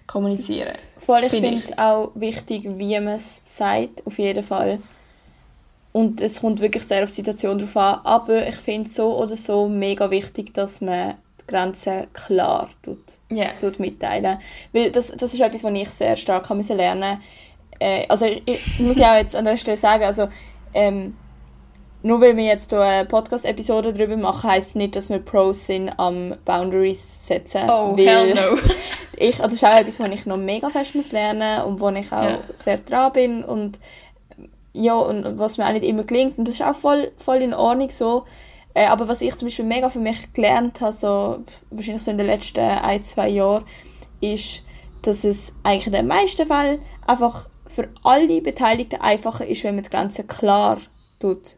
kommunizieren. 0.06 0.74
Vor 0.98 1.16
allem, 1.16 1.26
ich 1.26 1.30
finde 1.30 1.58
es 1.58 1.76
auch 1.78 2.12
wichtig, 2.14 2.64
wie 2.64 2.98
man 3.00 3.14
es 3.14 3.40
sagt, 3.44 4.06
auf 4.06 4.18
jeden 4.18 4.42
Fall. 4.42 4.78
Und 5.92 6.20
es 6.20 6.40
kommt 6.40 6.60
wirklich 6.60 6.84
sehr 6.84 7.04
auf 7.04 7.10
die 7.10 7.16
Situation 7.16 7.58
drauf 7.58 7.76
an. 7.76 8.00
Aber 8.04 8.46
ich 8.46 8.56
finde 8.56 8.88
es 8.88 8.94
so 8.94 9.16
oder 9.16 9.36
so 9.36 9.68
mega 9.68 10.10
wichtig, 10.10 10.54
dass 10.54 10.80
man 10.80 11.14
Grenzen 11.48 12.06
klar 12.12 12.68
tut, 12.82 13.18
yeah. 13.32 13.50
tut 13.60 13.80
mitteilen. 13.80 14.38
Weil 14.72 14.92
das, 14.92 15.12
das 15.16 15.34
ist 15.34 15.40
etwas, 15.40 15.64
was 15.64 15.72
ich 15.72 15.88
sehr 15.90 16.16
stark 16.16 16.48
lernen 16.50 17.18
musste. 17.18 17.18
Äh, 17.80 18.06
also 18.08 18.26
ich, 18.26 18.42
das 18.44 18.78
muss 18.80 18.96
ich 18.96 19.04
auch 19.04 19.16
jetzt 19.16 19.34
an 19.34 19.44
der 19.44 19.56
Stelle 19.56 19.76
sagen. 19.76 20.04
Also, 20.04 20.28
ähm, 20.74 21.16
nur 22.02 22.20
weil 22.20 22.36
wir 22.36 22.44
jetzt 22.44 22.70
hier 22.70 22.80
eine 22.80 23.08
Podcast-Episode 23.08 23.92
darüber 23.92 24.16
machen, 24.16 24.50
heisst 24.50 24.76
nicht, 24.76 24.94
dass 24.94 25.10
wir 25.10 25.18
Pros 25.18 25.66
sind 25.66 25.90
am 25.98 26.36
Boundaries 26.44 27.26
setzen. 27.26 27.68
Oh, 27.68 27.96
hell 27.96 28.34
no. 28.34 28.58
ich, 29.16 29.40
also 29.42 29.44
das 29.44 29.54
ist 29.54 29.64
auch 29.64 29.76
etwas, 29.76 29.98
was 29.98 30.10
ich 30.10 30.26
noch 30.26 30.36
mega 30.36 30.70
fest 30.70 30.94
muss 30.94 31.10
lernen 31.10 31.62
und 31.64 31.80
wo 31.80 31.88
ich 31.90 32.12
auch 32.12 32.22
yeah. 32.22 32.40
sehr 32.52 32.78
dran 32.78 33.12
bin 33.12 33.44
und 33.44 33.80
ja, 34.72 34.94
und 34.94 35.38
was 35.38 35.58
mir 35.58 35.66
auch 35.66 35.72
nicht 35.72 35.84
immer 35.84 36.04
gelingt. 36.04 36.38
Und 36.38 36.46
das 36.46 36.54
ist 36.54 36.62
auch 36.62 36.74
voll, 36.74 37.10
voll 37.16 37.38
in 37.38 37.52
Ordnung 37.52 37.90
so. 37.90 38.24
Äh, 38.78 38.86
aber 38.86 39.08
was 39.08 39.20
ich 39.22 39.34
zum 39.34 39.46
Beispiel 39.48 39.64
mega 39.64 39.88
für 39.88 39.98
mich 39.98 40.32
gelernt 40.32 40.80
habe, 40.80 40.92
so, 40.92 41.44
wahrscheinlich 41.70 42.04
so 42.04 42.12
in 42.12 42.18
den 42.18 42.28
letzten 42.28 42.60
ein, 42.60 43.02
zwei 43.02 43.28
Jahren, 43.28 43.64
ist, 44.20 44.62
dass 45.02 45.24
es 45.24 45.52
eigentlich 45.64 45.88
in 45.88 45.94
den 45.94 46.06
meisten 46.06 46.46
Fällen 46.46 46.78
einfach 47.04 47.48
für 47.66 47.88
alle 48.04 48.40
Beteiligten 48.40 49.00
einfacher 49.00 49.44
ist, 49.44 49.64
wenn 49.64 49.74
man 49.74 49.82
die 49.82 49.90
Grenzen 49.90 50.28
klar 50.28 50.78
tut 51.18 51.56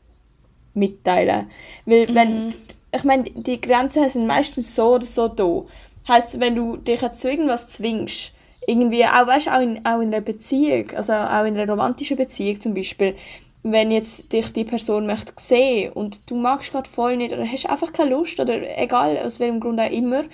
mitteilen. 0.73 1.51
Weil, 1.85 2.09
mhm. 2.09 2.15
wenn, 2.15 2.55
ich 2.95 3.05
meine, 3.05 3.25
die 3.25 3.61
Grenzen 3.61 4.09
sind 4.09 4.27
meistens 4.27 4.75
so 4.75 4.95
oder 4.95 5.05
so 5.05 5.29
da. 5.29 5.65
Heißt, 6.09 6.41
wenn 6.41 6.55
du 6.55 6.79
dich 6.79 7.03
jetzt 7.03 7.21
zu 7.21 7.31
irgendwas 7.31 7.69
zwingst, 7.69 8.33
irgendwie, 8.67 9.05
auch, 9.05 9.27
weißt, 9.27 9.51
auch 9.51 9.61
in, 9.61 9.85
auch 9.85 10.01
in 10.01 10.09
einer 10.09 10.23
Beziehung, 10.23 10.91
also 10.93 11.13
auch 11.13 11.45
in 11.45 11.59
einer 11.59 11.71
romantischen 11.71 12.17
Beziehung 12.17 12.61
zum 12.61 12.73
Beispiel, 12.73 13.15
wenn 13.63 13.91
jetzt 13.91 14.33
dich 14.33 14.53
die 14.53 14.65
Person 14.65 15.07
möchte 15.07 15.33
sehen 15.39 15.93
und 15.93 16.31
du 16.31 16.35
magst 16.35 16.73
gerade 16.73 16.89
voll 16.89 17.17
nicht 17.17 17.33
oder 17.33 17.47
hast 17.47 17.69
einfach 17.69 17.93
keine 17.93 18.11
Lust 18.11 18.41
oder 18.41 18.79
egal 18.79 19.19
aus 19.19 19.41
welchem 19.41 19.61
Grund 19.61 19.81
auch 19.81 19.91
immer 19.91 20.25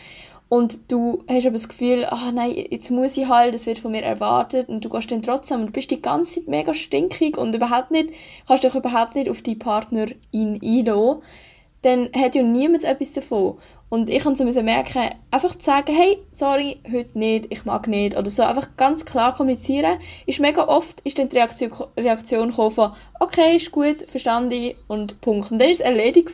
und 0.48 0.92
du 0.92 1.24
hast 1.28 1.44
aber 1.44 1.54
das 1.54 1.68
Gefühl, 1.68 2.04
ah 2.04 2.30
nein, 2.32 2.54
jetzt 2.70 2.90
muss 2.90 3.16
ich 3.16 3.26
halt, 3.26 3.54
das 3.54 3.66
wird 3.66 3.80
von 3.80 3.90
mir 3.90 4.02
erwartet 4.02 4.68
und 4.68 4.84
du 4.84 4.88
gehst 4.88 5.10
dann 5.10 5.22
trotzdem 5.22 5.62
und 5.62 5.72
bist 5.72 5.90
die 5.90 6.00
ganze 6.00 6.36
Zeit 6.36 6.48
mega 6.48 6.72
stinkig 6.72 7.36
und 7.36 7.54
überhaupt 7.54 7.90
nicht, 7.90 8.10
kannst 8.46 8.62
dich 8.62 8.74
überhaupt 8.74 9.16
nicht 9.16 9.28
auf 9.28 9.42
die 9.42 9.56
Partnerin 9.56 10.14
einlassen, 10.32 11.22
dann 11.82 12.10
hat 12.14 12.34
ja 12.36 12.42
niemand 12.42 12.84
etwas 12.84 13.12
davon. 13.12 13.58
Und 13.88 14.10
ich 14.10 14.24
musste 14.24 14.52
so 14.52 14.62
merken, 14.62 15.10
einfach 15.30 15.54
zu 15.54 15.64
sagen, 15.64 15.94
hey, 15.94 16.18
sorry, 16.32 16.78
heute 16.90 17.16
nicht, 17.16 17.46
ich 17.50 17.64
mag 17.64 17.86
nicht, 17.86 18.16
oder 18.16 18.30
so, 18.30 18.42
einfach 18.42 18.76
ganz 18.76 19.04
klar 19.04 19.34
kommunizieren, 19.34 19.98
ist 20.26 20.40
mega 20.40 20.66
oft, 20.66 21.00
ist 21.02 21.18
dann 21.18 21.28
die 21.28 21.36
Reaktion, 21.36 21.70
Reaktion 21.96 22.52
von, 22.52 22.92
okay, 23.20 23.56
ist 23.56 23.70
gut, 23.70 24.02
verstanden 24.08 24.74
und 24.88 25.20
Punkt. 25.20 25.52
Und 25.52 25.60
dann 25.60 25.70
ist 25.70 25.80
es 25.80 25.86
erledigt 25.86 26.30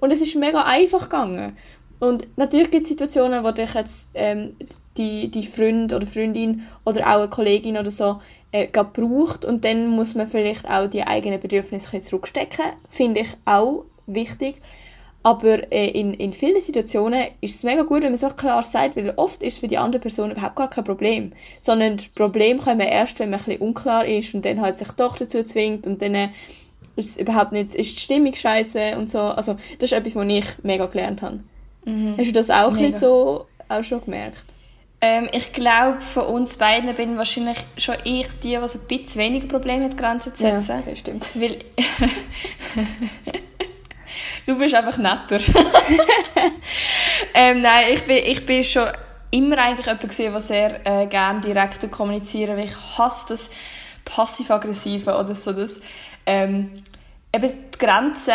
und 0.00 0.12
es 0.12 0.22
ist 0.22 0.34
mega 0.34 0.62
einfach 0.62 1.02
gegangen. 1.02 1.56
Und 2.00 2.26
natürlich 2.36 2.70
gibt 2.70 2.84
es 2.84 2.88
Situationen, 2.88 3.44
wo 3.44 3.50
dich 3.50 3.74
jetzt 3.74 4.08
ähm, 4.14 4.56
die, 4.96 5.30
die 5.30 5.46
Freund 5.46 5.92
oder 5.92 6.06
Freundin 6.06 6.62
oder 6.84 7.02
auch 7.02 7.20
eine 7.20 7.28
Kollegin 7.28 7.76
oder 7.76 7.90
so 7.90 8.20
äh, 8.52 8.66
braucht 8.66 9.44
und 9.44 9.64
dann 9.64 9.88
muss 9.88 10.14
man 10.14 10.26
vielleicht 10.26 10.68
auch 10.68 10.88
die 10.88 11.02
eigenen 11.02 11.40
Bedürfnisse 11.40 11.98
zurückstecken. 11.98 12.66
Finde 12.88 13.20
ich 13.20 13.28
auch 13.44 13.84
wichtig. 14.06 14.56
Aber 15.24 15.72
äh, 15.72 15.88
in, 15.88 16.12
in 16.12 16.34
vielen 16.34 16.60
Situationen 16.60 17.18
ist 17.40 17.56
es 17.56 17.62
mega 17.64 17.82
gut, 17.82 18.02
wenn 18.02 18.12
man 18.12 18.22
auch 18.22 18.36
klar 18.36 18.62
sagt, 18.62 18.94
weil 18.94 19.14
oft 19.16 19.42
ist 19.42 19.54
es 19.54 19.58
für 19.58 19.68
die 19.68 19.78
andere 19.78 20.02
Person 20.02 20.30
überhaupt 20.30 20.54
gar 20.54 20.68
kein 20.68 20.84
Problem. 20.84 21.32
Sondern 21.60 21.96
das 21.96 22.08
Problem 22.08 22.58
kommt 22.58 22.82
erst, 22.82 23.18
wenn 23.18 23.30
man 23.30 23.40
ein 23.40 23.44
bisschen 23.46 23.62
unklar 23.62 24.04
ist 24.04 24.34
und 24.34 24.44
dann 24.44 24.60
halt 24.60 24.76
sich 24.76 24.88
doch 24.88 25.16
dazu 25.16 25.42
zwingt 25.42 25.86
und 25.86 26.02
dann 26.02 26.14
äh, 26.14 26.28
ist 26.96 27.12
es 27.12 27.16
überhaupt 27.16 27.52
nicht, 27.52 27.74
ist 27.74 27.96
die 27.96 28.00
Stimmung 28.00 28.34
scheiße 28.34 28.98
und 28.98 29.10
so. 29.10 29.20
Also 29.20 29.54
das 29.78 29.90
ist 29.90 29.96
etwas, 29.96 30.14
was 30.14 30.26
ich 30.28 30.44
mega 30.62 30.84
gelernt 30.84 31.22
habe. 31.22 31.40
Mhm. 31.86 32.16
Hast 32.18 32.28
du 32.28 32.32
das 32.32 32.50
auch 32.50 32.76
so 32.92 33.46
auch 33.70 33.82
schon 33.82 34.04
gemerkt? 34.04 34.44
Ähm, 35.00 35.28
ich 35.32 35.54
glaube, 35.54 36.02
von 36.02 36.26
uns 36.26 36.58
beiden 36.58 36.94
bin 36.94 37.16
wahrscheinlich 37.16 37.58
schon 37.78 37.96
ich 38.04 38.26
die, 38.42 38.58
die 38.58 38.68
so 38.68 38.78
ein 38.78 38.86
bisschen 38.88 39.22
weniger 39.22 39.48
Probleme 39.48 39.84
hat, 39.84 39.96
Grenzen 39.96 40.34
zu 40.34 40.42
setzen. 40.42 40.70
Ja, 40.70 40.78
okay, 40.80 40.96
stimmt. 40.96 41.26
Weil 41.34 41.58
du 44.46 44.56
bist 44.56 44.74
einfach 44.74 44.96
netter. 44.98 45.40
ähm, 47.34 47.62
nein, 47.62 47.86
ich 47.92 48.02
bin, 48.04 48.16
ich 48.24 48.46
bin 48.46 48.64
schon 48.64 48.88
immer 49.30 49.58
eigentlich 49.58 49.86
jemand 49.86 50.08
gesehen, 50.08 50.32
der 50.32 50.40
sehr 50.40 50.86
äh, 50.86 51.06
gerne 51.06 51.40
direkt 51.40 51.90
kommunizieren 51.90 52.56
weil 52.56 52.66
ich 52.66 52.98
hasse 52.98 53.26
das 53.30 53.50
passiv-aggressive 54.04 55.16
oder 55.16 55.34
so. 55.34 55.52
Das, 55.52 55.80
ähm, 56.26 56.82
eben 57.34 57.52
die 57.72 57.78
Grenzen 57.78 58.32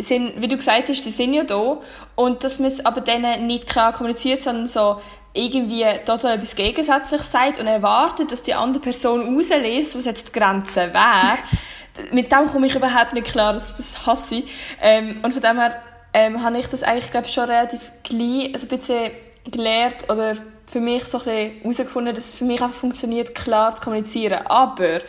sind, 0.00 0.40
wie 0.40 0.48
du 0.48 0.56
gesagt 0.56 0.88
hast, 0.88 1.04
die 1.04 1.10
sind 1.10 1.34
ja 1.34 1.42
da 1.42 1.78
und 2.14 2.44
dass 2.44 2.60
man 2.60 2.68
es 2.68 2.84
aber 2.86 3.00
denen 3.00 3.46
nicht 3.46 3.68
klar 3.68 3.92
kommuniziert, 3.92 4.42
sondern 4.42 4.66
so 4.68 5.00
irgendwie 5.34 5.84
total 6.04 6.36
etwas 6.36 6.54
Gegensätzliches 6.54 7.30
sagt 7.30 7.58
und 7.58 7.66
erwartet, 7.66 8.32
dass 8.32 8.42
die 8.42 8.54
andere 8.54 8.80
Person 8.80 9.34
rauslässt, 9.34 9.96
was 9.96 10.04
jetzt 10.04 10.28
die 10.28 10.38
Grenze 10.38 10.92
wäre. 10.92 11.38
Mit 12.12 12.32
dem 12.32 12.46
komme 12.46 12.66
ich 12.66 12.74
überhaupt 12.74 13.12
nicht 13.12 13.26
klar, 13.26 13.52
das, 13.52 13.76
das 13.76 14.06
hasse 14.06 14.36
ich. 14.36 14.44
Ähm, 14.80 15.20
und 15.22 15.32
von 15.32 15.42
dem 15.42 15.58
her 15.58 15.82
ähm, 16.12 16.42
habe 16.42 16.58
ich 16.58 16.66
das 16.66 16.82
eigentlich, 16.82 17.10
glaube 17.10 17.26
ich, 17.26 17.32
schon 17.32 17.44
relativ 17.44 17.92
klein, 18.04 18.50
also 18.52 18.66
ein 18.66 18.76
bisschen 18.76 19.10
gelernt 19.50 20.10
oder 20.10 20.36
für 20.66 20.80
mich 20.80 21.04
so 21.04 21.24
herausgefunden, 21.24 22.14
dass 22.14 22.26
es 22.26 22.34
für 22.34 22.44
mich 22.44 22.60
einfach 22.60 22.76
funktioniert, 22.76 23.34
klar 23.34 23.74
zu 23.74 23.82
kommunizieren. 23.82 24.46
Aber 24.46 25.00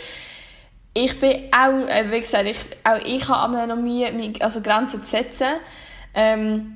ich 0.94 1.20
bin 1.20 1.50
auch, 1.52 1.88
äh, 1.88 2.12
wie 2.12 2.20
gesagt, 2.20 2.46
ich, 2.46 2.58
auch 2.84 3.00
ich 3.04 3.28
habe 3.28 3.68
noch 3.68 3.76
Mühe, 3.76 4.12
also 4.40 4.62
Grenzen 4.62 5.04
zu 5.04 5.10
setzen. 5.10 5.48
Ähm, 6.14 6.76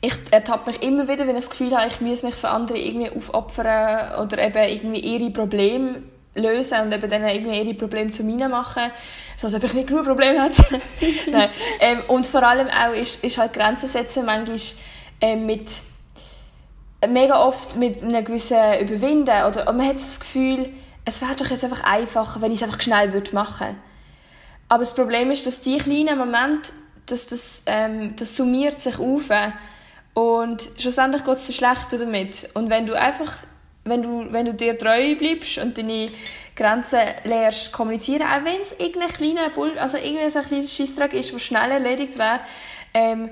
ich 0.00 0.14
ertappe 0.30 0.70
mich 0.70 0.82
immer 0.82 1.08
wieder, 1.08 1.26
wenn 1.26 1.36
ich 1.36 1.46
das 1.46 1.50
Gefühl 1.50 1.76
habe, 1.76 1.86
ich 1.86 2.00
muss 2.00 2.22
mich 2.22 2.34
für 2.34 2.50
andere 2.50 2.78
irgendwie 2.78 3.10
aufopfern 3.10 4.20
oder 4.20 4.38
eben 4.38 4.68
irgendwie 4.68 5.00
ihre 5.00 5.30
Probleme 5.30 6.02
lösen 6.34 6.80
und 6.80 6.92
eben 6.92 7.08
dann 7.08 7.28
irgendwie 7.28 7.60
ihre 7.60 7.74
Probleme 7.74 8.10
zu 8.10 8.24
meinen 8.24 8.50
machen, 8.50 8.90
so 9.36 9.46
als 9.46 9.54
ob 9.54 9.64
ich 9.64 9.74
nicht 9.74 9.88
genug 9.88 10.04
Probleme 10.04 10.42
hätte. 10.42 10.80
Nein. 11.30 11.50
Ähm, 11.80 12.02
und 12.08 12.26
vor 12.26 12.42
allem 12.42 12.68
auch 12.68 12.92
ist, 12.92 13.22
ist 13.24 13.38
halt 13.38 13.52
Grenzen 13.52 13.88
setzen 13.88 14.24
manchmal 14.24 14.58
ähm, 15.20 15.46
mit 15.46 15.68
mega 17.08 17.38
oft 17.38 17.76
mit 17.76 18.02
einem 18.02 18.24
gewissen 18.24 18.80
Überwinden 18.80 19.44
oder 19.44 19.70
man 19.72 19.86
hat 19.86 19.96
das 19.96 20.20
Gefühl, 20.20 20.70
es 21.04 21.20
wäre 21.20 21.34
doch 21.36 21.50
jetzt 21.50 21.64
einfach 21.64 21.84
einfacher, 21.84 22.40
wenn 22.40 22.50
ich 22.50 22.58
es 22.58 22.64
einfach 22.64 22.80
schnell 22.80 23.12
würde 23.12 23.34
machen. 23.34 23.76
Aber 24.68 24.80
das 24.80 24.94
Problem 24.94 25.30
ist, 25.30 25.46
dass 25.46 25.60
die 25.60 25.76
kleinen 25.76 26.18
Momente, 26.18 26.72
dass 27.06 27.26
das, 27.26 27.62
ähm, 27.66 28.16
das 28.16 28.36
summiert 28.36 28.80
sich 28.80 28.98
auf 28.98 29.24
und 30.14 30.70
schlussendlich 30.78 31.24
geht 31.24 31.34
es 31.34 31.46
dir 31.46 31.52
schlechter 31.52 31.98
damit. 31.98 32.48
Und 32.54 32.70
wenn 32.70 32.86
du 32.86 32.94
einfach, 32.94 33.34
wenn 33.84 34.02
du, 34.02 34.32
wenn 34.32 34.46
du 34.46 34.54
dir 34.54 34.78
treu 34.78 35.14
bleibst 35.16 35.58
und 35.58 35.76
deine 35.76 36.10
Grenzen 36.56 37.00
lernst 37.24 37.72
kommunizieren, 37.72 38.22
auch 38.22 38.44
wenn 38.44 38.60
es 38.62 38.72
irgendein 38.72 39.08
kleiner 39.08 39.50
Bull, 39.50 39.78
also 39.78 39.96
irgendwie 39.96 40.30
so 40.30 40.38
ein 40.38 40.44
kleiner 40.44 40.66
Scheissdreck 40.66 41.12
ist, 41.12 41.32
der 41.32 41.38
schnell 41.38 41.70
erledigt 41.70 42.18
wäre, 42.18 42.40
ähm, 42.94 43.30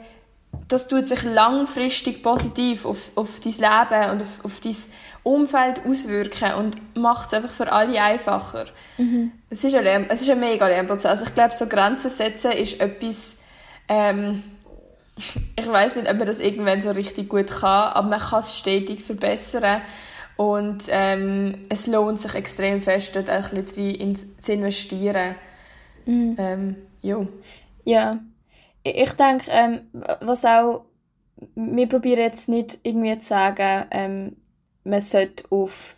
das 0.69 0.89
tut 0.89 1.07
sich 1.07 1.23
langfristig 1.23 2.23
positiv 2.23 2.85
auf, 2.85 3.13
auf 3.15 3.41
dein 3.41 3.53
Leben 3.53 4.11
und 4.11 4.23
auf, 4.23 4.45
auf 4.45 4.61
dein 4.61 4.77
Umfeld 5.23 5.81
auswirken 5.87 6.55
und 6.55 6.97
macht 6.97 7.29
es 7.29 7.35
einfach 7.35 7.53
für 7.53 7.73
alle 7.73 8.01
einfacher. 8.03 8.67
Mhm. 8.99 9.33
Es, 9.49 9.65
ist 9.65 9.75
ein 9.75 9.85
Lern 9.85 10.07
es 10.09 10.21
ist 10.23 10.31
ein 10.31 10.41
mega 10.41 10.67
Lernprozess. 10.67 11.23
Ich 11.23 11.35
glaube, 11.35 11.55
so 11.55 11.67
Grenzen 11.67 12.11
setzen 12.11 12.53
ist 12.53 12.81
etwas, 12.81 13.39
ähm, 13.89 14.43
ich 15.57 15.67
weiß 15.67 15.97
nicht, 15.97 16.11
ob 16.11 16.19
man 16.19 16.27
das 16.27 16.41
irgendwann 16.41 16.81
so 16.81 16.91
richtig 16.91 17.29
gut 17.29 17.49
kann, 17.49 17.93
aber 17.93 18.09
man 18.09 18.21
kann 18.21 18.41
es 18.41 18.59
stetig 18.59 19.03
verbessern 19.03 19.83
und 20.37 20.85
ähm, 20.89 21.67
es 21.69 21.87
lohnt 21.87 22.21
sich 22.21 22.35
extrem 22.35 22.81
fest, 22.81 23.15
dort 23.15 23.29
ein 23.29 23.65
bisschen 23.65 24.17
zu 24.17 24.53
investieren. 24.53 25.35
Mhm. 26.07 26.37
Ähm, 26.39 26.77
jo. 27.01 27.29
Ja, 27.85 28.21
ich 28.83 29.13
denke, 29.13 29.51
ähm, 29.51 29.81
was 30.21 30.45
auch, 30.45 30.85
wir 31.55 31.89
probieren 31.89 32.21
jetzt 32.21 32.49
nicht 32.49 32.79
irgendwie 32.83 33.19
zu 33.19 33.29
sagen, 33.29 33.87
ähm, 33.91 34.37
man 34.85 35.01
sollte 35.01 35.45
auf 35.51 35.97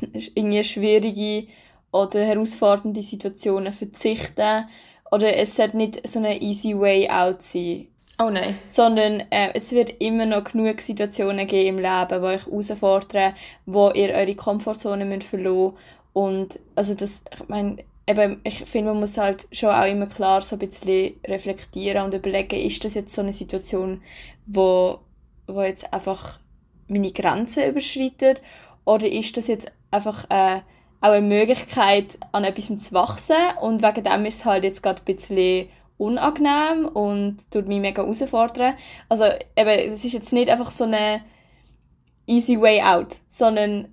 irgendwie 0.34 0.64
schwierige 0.64 1.48
oder 1.90 2.24
herausfordernde 2.24 3.02
Situationen 3.02 3.72
verzichten 3.72 4.66
oder 5.10 5.36
es 5.36 5.56
sollte 5.56 5.76
nicht 5.76 6.08
so 6.08 6.18
eine 6.18 6.40
easy 6.40 6.78
way 6.78 7.08
out 7.08 7.42
sein. 7.42 7.88
Oh 8.18 8.30
nein. 8.30 8.58
Sondern 8.66 9.20
äh, 9.30 9.50
es 9.54 9.72
wird 9.72 10.00
immer 10.00 10.26
noch 10.26 10.44
genug 10.44 10.80
Situationen 10.80 11.46
geben 11.46 11.78
im 11.78 11.82
Leben, 11.82 12.22
wo 12.22 12.26
euch 12.26 12.46
herausfordern, 12.46 13.34
wo 13.66 13.90
ihr 13.90 14.10
eure 14.14 14.34
Komfortzone 14.34 15.04
müsst 15.04 15.32
und 16.12 16.60
also 16.74 16.94
das, 16.94 17.24
ich 17.32 17.48
meine, 17.48 17.78
eben, 18.06 18.40
ich 18.44 18.64
finde, 18.64 18.90
man 18.90 19.00
muss 19.00 19.18
halt 19.18 19.46
schon 19.52 19.70
auch 19.70 19.86
immer 19.86 20.06
klar 20.06 20.42
so 20.42 20.56
ein 20.56 20.58
bisschen 20.58 21.14
reflektieren 21.26 22.04
und 22.04 22.14
überlegen, 22.14 22.60
ist 22.60 22.84
das 22.84 22.94
jetzt 22.94 23.14
so 23.14 23.22
eine 23.22 23.32
Situation, 23.32 24.02
wo, 24.46 24.98
wo 25.46 25.62
jetzt 25.62 25.92
einfach 25.92 26.38
meine 26.88 27.12
Grenzen 27.12 27.68
überschreitet? 27.68 28.42
Oder 28.84 29.10
ist 29.10 29.36
das 29.36 29.46
jetzt 29.46 29.70
einfach 29.90 30.24
äh, 30.30 30.60
auch 31.00 31.12
eine 31.12 31.26
Möglichkeit, 31.26 32.18
an 32.32 32.44
etwas 32.44 32.66
zu 32.66 32.92
wachsen? 32.92 33.36
Und 33.60 33.82
wegen 33.82 34.04
dem 34.04 34.26
ist 34.26 34.40
es 34.40 34.44
halt 34.44 34.64
jetzt 34.64 34.82
gerade 34.82 35.00
ein 35.00 35.04
bisschen 35.04 35.68
unangenehm 36.02 36.86
und 36.86 37.38
tut 37.50 37.68
mich 37.68 37.80
mega 37.80 38.02
herausfordern. 38.02 38.74
Also 39.08 39.24
eben, 39.56 39.92
es 39.92 40.04
ist 40.04 40.12
jetzt 40.12 40.32
nicht 40.32 40.50
einfach 40.50 40.70
so 40.70 40.84
eine 40.84 41.22
easy 42.26 42.60
way 42.60 42.82
out, 42.82 43.16
sondern 43.28 43.88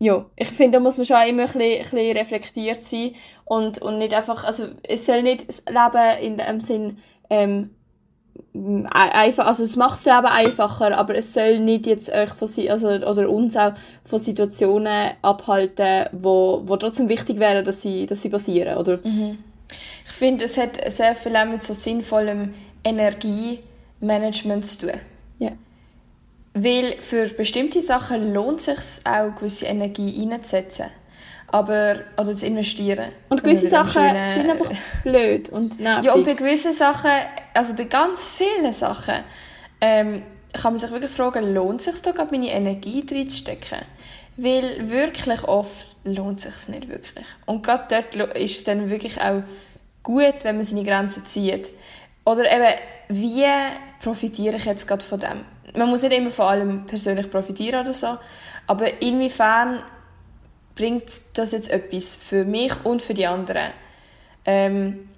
ja, 0.00 0.26
ich 0.36 0.48
finde, 0.48 0.78
da 0.78 0.82
muss 0.82 0.96
man 0.96 1.06
schon 1.06 1.16
immer 1.28 1.42
ein 1.42 1.46
bisschen, 1.46 1.60
ein 1.60 1.78
bisschen 1.80 2.16
reflektiert 2.16 2.82
sein 2.82 3.12
und, 3.44 3.82
und 3.82 3.98
nicht 3.98 4.14
einfach, 4.14 4.44
also 4.44 4.68
es 4.84 5.06
soll 5.06 5.22
nicht 5.22 5.48
das 5.48 5.64
Leben 5.66 6.22
in 6.22 6.36
dem 6.36 6.60
Sinn 6.60 6.98
ähm, 7.30 7.70
einfach, 8.90 9.46
also 9.46 9.64
es 9.64 9.76
macht 9.76 10.06
das 10.06 10.16
Leben 10.16 10.32
einfacher, 10.32 10.96
aber 10.96 11.16
es 11.16 11.34
soll 11.34 11.58
nicht 11.58 11.86
jetzt 11.86 12.10
euch 12.10 12.30
von, 12.30 12.48
also, 12.68 12.88
oder 12.88 13.28
uns 13.28 13.56
auch 13.56 13.72
von 14.04 14.18
Situationen 14.18 15.10
abhalten, 15.22 16.06
wo, 16.12 16.62
wo 16.64 16.76
trotzdem 16.76 17.08
wichtig 17.08 17.38
wäre, 17.40 17.62
dass 17.62 17.82
sie, 17.82 18.06
dass 18.06 18.22
sie 18.22 18.28
passieren, 18.28 18.78
oder? 18.78 18.98
Mhm. 19.02 19.38
Ich 20.06 20.12
finde, 20.12 20.44
es 20.44 20.56
hat 20.56 20.78
sehr 20.90 21.14
viel 21.14 21.36
auch 21.36 21.46
mit 21.46 21.62
so 21.62 21.74
sinnvollem 21.74 22.54
Energiemanagement 22.84 24.66
zu 24.66 24.86
tun. 24.86 25.00
Ja. 25.38 25.52
Weil 26.54 26.96
für 27.00 27.28
bestimmte 27.28 27.80
Sachen 27.82 28.32
lohnt 28.32 28.66
es 28.66 28.96
sich 28.96 29.06
auch, 29.06 29.34
gewisse 29.34 29.66
Energie 29.66 30.28
einzusetzen. 30.30 30.86
Aber, 31.50 32.00
oder 32.18 32.34
zu 32.34 32.46
investieren. 32.46 33.10
Und 33.30 33.42
gewisse 33.42 33.68
Sachen 33.68 34.02
schönen, 34.02 34.34
sind 34.34 34.50
einfach 34.50 34.70
blöd 35.02 35.48
und 35.48 35.80
nervig. 35.80 36.04
Ja, 36.04 36.12
und 36.12 36.24
bei 36.24 36.34
gewissen 36.34 36.72
Sachen, 36.72 37.10
also 37.54 37.74
bei 37.74 37.84
ganz 37.84 38.26
vielen 38.26 38.72
Sachen, 38.74 39.24
ähm, 39.80 40.22
kann 40.52 40.72
man 40.72 40.78
sich 40.78 40.90
wirklich 40.90 41.10
fragen, 41.10 41.54
lohnt 41.54 41.80
es 41.80 41.86
sich 41.86 42.02
da 42.02 42.10
gerade 42.10 42.30
meine 42.30 42.50
Energie 42.50 43.04
reinzustecken? 43.10 43.78
Weil 44.36 44.90
wirklich 44.90 45.42
oft 45.44 45.86
lohnt 46.14 46.40
sich 46.40 46.68
nicht 46.68 46.88
wirklich. 46.88 47.26
Und 47.46 47.62
gerade 47.62 47.84
dort 47.88 48.36
ist 48.36 48.56
es 48.56 48.64
dann 48.64 48.90
wirklich 48.90 49.20
auch 49.20 49.42
gut, 50.02 50.42
wenn 50.42 50.56
man 50.56 50.64
seine 50.64 50.84
Grenzen 50.84 51.24
zieht. 51.26 51.70
Oder 52.24 52.50
eben, 52.52 52.78
wie 53.08 53.46
profitiere 54.00 54.56
ich 54.56 54.64
jetzt 54.64 54.86
gerade 54.86 55.04
von 55.04 55.20
dem? 55.20 55.44
Man 55.74 55.88
muss 55.88 56.02
nicht 56.02 56.12
immer 56.12 56.30
von 56.30 56.46
allem 56.46 56.86
persönlich 56.86 57.30
profitieren 57.30 57.80
oder 57.80 57.92
so, 57.92 58.18
aber 58.66 59.02
inwiefern 59.02 59.82
bringt 60.74 61.10
das 61.34 61.52
jetzt 61.52 61.70
etwas 61.70 62.16
für 62.16 62.44
mich 62.44 62.72
und 62.84 63.02
für 63.02 63.14
die 63.14 63.26
anderen? 63.26 63.72
Ähm, 64.44 65.08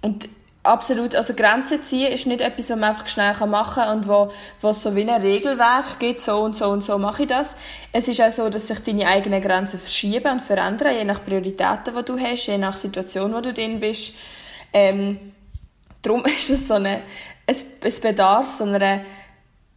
und 0.00 0.28
absolut, 0.62 1.14
also 1.14 1.34
Grenzen 1.34 1.82
ziehen 1.82 2.12
ist 2.12 2.26
nicht 2.26 2.40
etwas, 2.40 2.70
was 2.70 2.76
man 2.76 2.90
einfach 2.90 3.08
schnell 3.08 3.34
machen 3.46 3.82
kann 3.82 3.98
und 3.98 4.08
wo, 4.08 4.30
wo 4.60 4.70
es 4.70 4.82
so 4.82 4.94
wie 4.94 5.08
ein 5.08 5.20
Regelwerk 5.20 5.98
gibt, 5.98 6.20
so 6.20 6.40
und 6.40 6.56
so 6.56 6.68
und 6.68 6.84
so 6.84 6.98
mache 6.98 7.22
ich 7.22 7.28
das. 7.28 7.56
Es 7.92 8.08
ist 8.08 8.20
auch 8.20 8.30
so, 8.30 8.48
dass 8.48 8.68
sich 8.68 8.80
deine 8.80 9.06
eigenen 9.06 9.40
Grenzen 9.40 9.80
verschieben 9.80 10.32
und 10.32 10.42
verändern, 10.42 10.94
je 10.94 11.04
nach 11.04 11.24
Prioritäten, 11.24 11.94
die 11.96 12.04
du 12.04 12.18
hast, 12.18 12.46
je 12.46 12.58
nach 12.58 12.76
Situation, 12.76 13.32
wo 13.32 13.40
du 13.40 13.52
drin 13.52 13.80
bist. 13.80 14.14
Ähm, 14.72 15.32
darum 16.02 16.24
ist 16.24 16.50
das 16.50 16.68
so 16.68 16.74
eine, 16.74 17.02
es, 17.46 17.64
es 17.80 18.00
bedarf 18.00 18.54
so 18.54 18.64
einer 18.64 19.02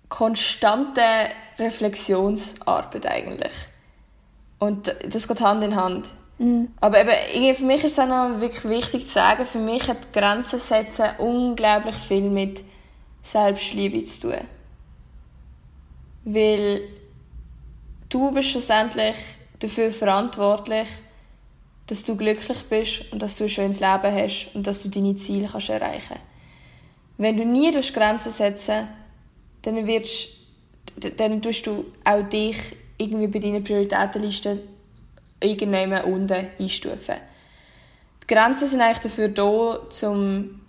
konstanten 0.10 1.30
Reflexionsarbeit 1.58 3.06
eigentlich. 3.06 3.54
Und 4.60 4.94
das 5.08 5.28
geht 5.28 5.41
Hand 5.41 5.63
in 5.63 5.76
Hand. 5.76 6.12
Mhm. 6.42 6.70
Aber 6.82 6.98
eben, 7.32 7.56
für 7.56 7.66
mich 7.66 7.84
ist 7.84 7.94
es 7.94 8.00
auch 8.00 8.08
noch 8.08 8.42
wirklich 8.42 8.68
wichtig 8.68 9.08
zu 9.08 9.14
sagen, 9.14 9.46
für 9.46 9.60
mich 9.60 9.88
hat 9.88 10.12
Grenzen 10.12 10.58
setzen 10.58 11.10
unglaublich 11.20 11.96
viel 11.96 12.32
mit 12.32 12.64
Selbstliebe 13.22 14.04
zu 14.06 14.22
tun. 14.22 14.48
Weil 16.24 16.82
du 18.10 18.32
bist 18.32 18.50
schlussendlich 18.50 19.16
dafür 19.60 19.92
verantwortlich, 19.92 20.88
dass 21.86 22.04
du 22.04 22.18
glücklich 22.18 22.64
bist 22.64 23.14
und 23.14 23.22
dass 23.22 23.38
du 23.38 23.44
ein 23.44 23.50
schönes 23.50 23.80
Leben 23.80 24.16
hast 24.16 24.56
und 24.56 24.66
dass 24.66 24.82
du 24.82 24.90
deine 24.90 25.14
Ziele 25.16 25.48
kannst 25.48 25.70
erreichen 25.70 26.18
Wenn 27.18 27.38
du 27.38 27.46
nie 27.46 27.72
durch 27.72 27.94
Grenzen 27.94 28.32
setzen 28.32 28.88
dann 29.62 29.86
wirst 29.86 30.30
dann 30.96 31.42
tust 31.42 31.68
du 31.68 31.86
auch 32.04 32.24
dich 32.24 32.58
irgendwie 32.98 33.28
bei 33.28 33.40
deiner 33.40 33.62
Prioritätenliste 33.62 34.62
irgendjemand 35.42 36.06
unten 36.06 36.48
einstufen. 36.60 37.16
Die 38.24 38.34
Grenzen 38.34 38.68
sind 38.68 38.82
eigentlich 38.82 39.00
dafür 39.00 39.28
da, 39.28 39.80
um 40.08 40.62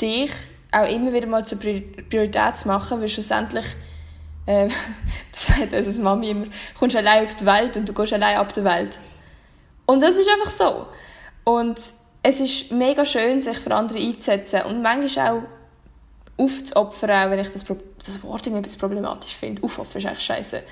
dich 0.00 0.30
auch 0.72 0.88
immer 0.88 1.12
wieder 1.12 1.26
mal 1.26 1.44
zur 1.44 1.58
Priorität 1.58 2.56
zu 2.56 2.68
machen, 2.68 3.00
weil 3.00 3.08
schlussendlich, 3.08 3.66
äh, 4.46 4.68
das 5.32 5.46
sagt 5.46 5.72
unsere 5.72 6.02
Mami 6.02 6.30
immer, 6.30 6.46
kommst 6.78 6.96
allein 6.96 7.24
auf 7.24 7.34
die 7.34 7.46
Welt 7.46 7.76
und 7.76 7.88
du 7.88 7.92
gehst 7.92 8.12
allein 8.12 8.36
ab 8.36 8.52
der 8.52 8.64
Welt. 8.64 8.98
Und 9.86 10.00
das 10.00 10.16
ist 10.16 10.28
einfach 10.28 10.50
so. 10.50 10.86
Und 11.44 11.78
es 12.22 12.40
ist 12.40 12.72
mega 12.72 13.04
schön, 13.04 13.40
sich 13.40 13.58
für 13.58 13.74
andere 13.74 13.98
einzusetzen 13.98 14.62
und 14.62 14.82
manchmal 14.82 15.32
auch 15.32 15.42
aufzuopfern, 16.36 17.30
wenn 17.30 17.38
ich 17.38 17.50
das, 17.50 17.64
das 17.64 18.22
Wort 18.22 18.46
irgendwie 18.46 18.76
problematisch 18.76 19.36
finde. 19.36 19.62
Aufopfern 19.62 20.00
ist 20.00 20.06
eigentlich 20.06 20.24
scheiße. 20.24 20.62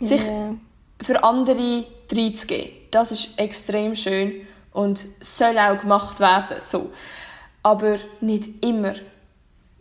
Sich 0.00 0.24
yeah. 0.24 0.54
Für 1.02 1.22
andere 1.22 1.84
reinzugeben, 2.10 2.70
das 2.90 3.12
ist 3.12 3.38
extrem 3.38 3.94
schön 3.94 4.46
und 4.72 5.04
soll 5.20 5.58
auch 5.58 5.78
gemacht 5.78 6.20
werden. 6.20 6.58
So. 6.60 6.90
Aber 7.62 7.96
nicht 8.20 8.64
immer. 8.64 8.94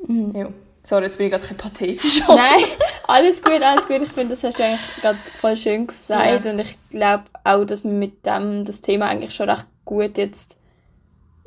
Mhm. 0.07 0.35
Ja. 0.35 0.47
Sorry, 0.83 1.05
jetzt 1.05 1.17
bin 1.17 1.27
ich 1.27 1.33
gerade 1.33 1.47
ein 1.49 1.57
pathetisch. 1.57 2.21
Nein, 2.27 2.63
alles 3.07 3.41
gut, 3.41 3.61
alles 3.61 3.87
gut. 3.87 4.01
Ich 4.01 4.11
finde, 4.11 4.35
das 4.35 4.43
hast 4.43 4.59
du 4.59 4.63
eigentlich 4.63 5.01
gerade 5.01 5.17
voll 5.41 5.57
schön 5.57 5.87
gesagt. 5.87 6.45
Ja. 6.45 6.51
Und 6.51 6.59
ich 6.59 6.77
glaube 6.91 7.23
auch, 7.43 7.65
dass 7.65 7.83
wir 7.83 7.91
mit 7.91 8.25
dem 8.25 8.65
das 8.65 8.81
Thema 8.81 9.07
eigentlich 9.07 9.33
schon 9.33 9.49
recht 9.49 9.65
gut 9.83 10.17
jetzt 10.17 10.57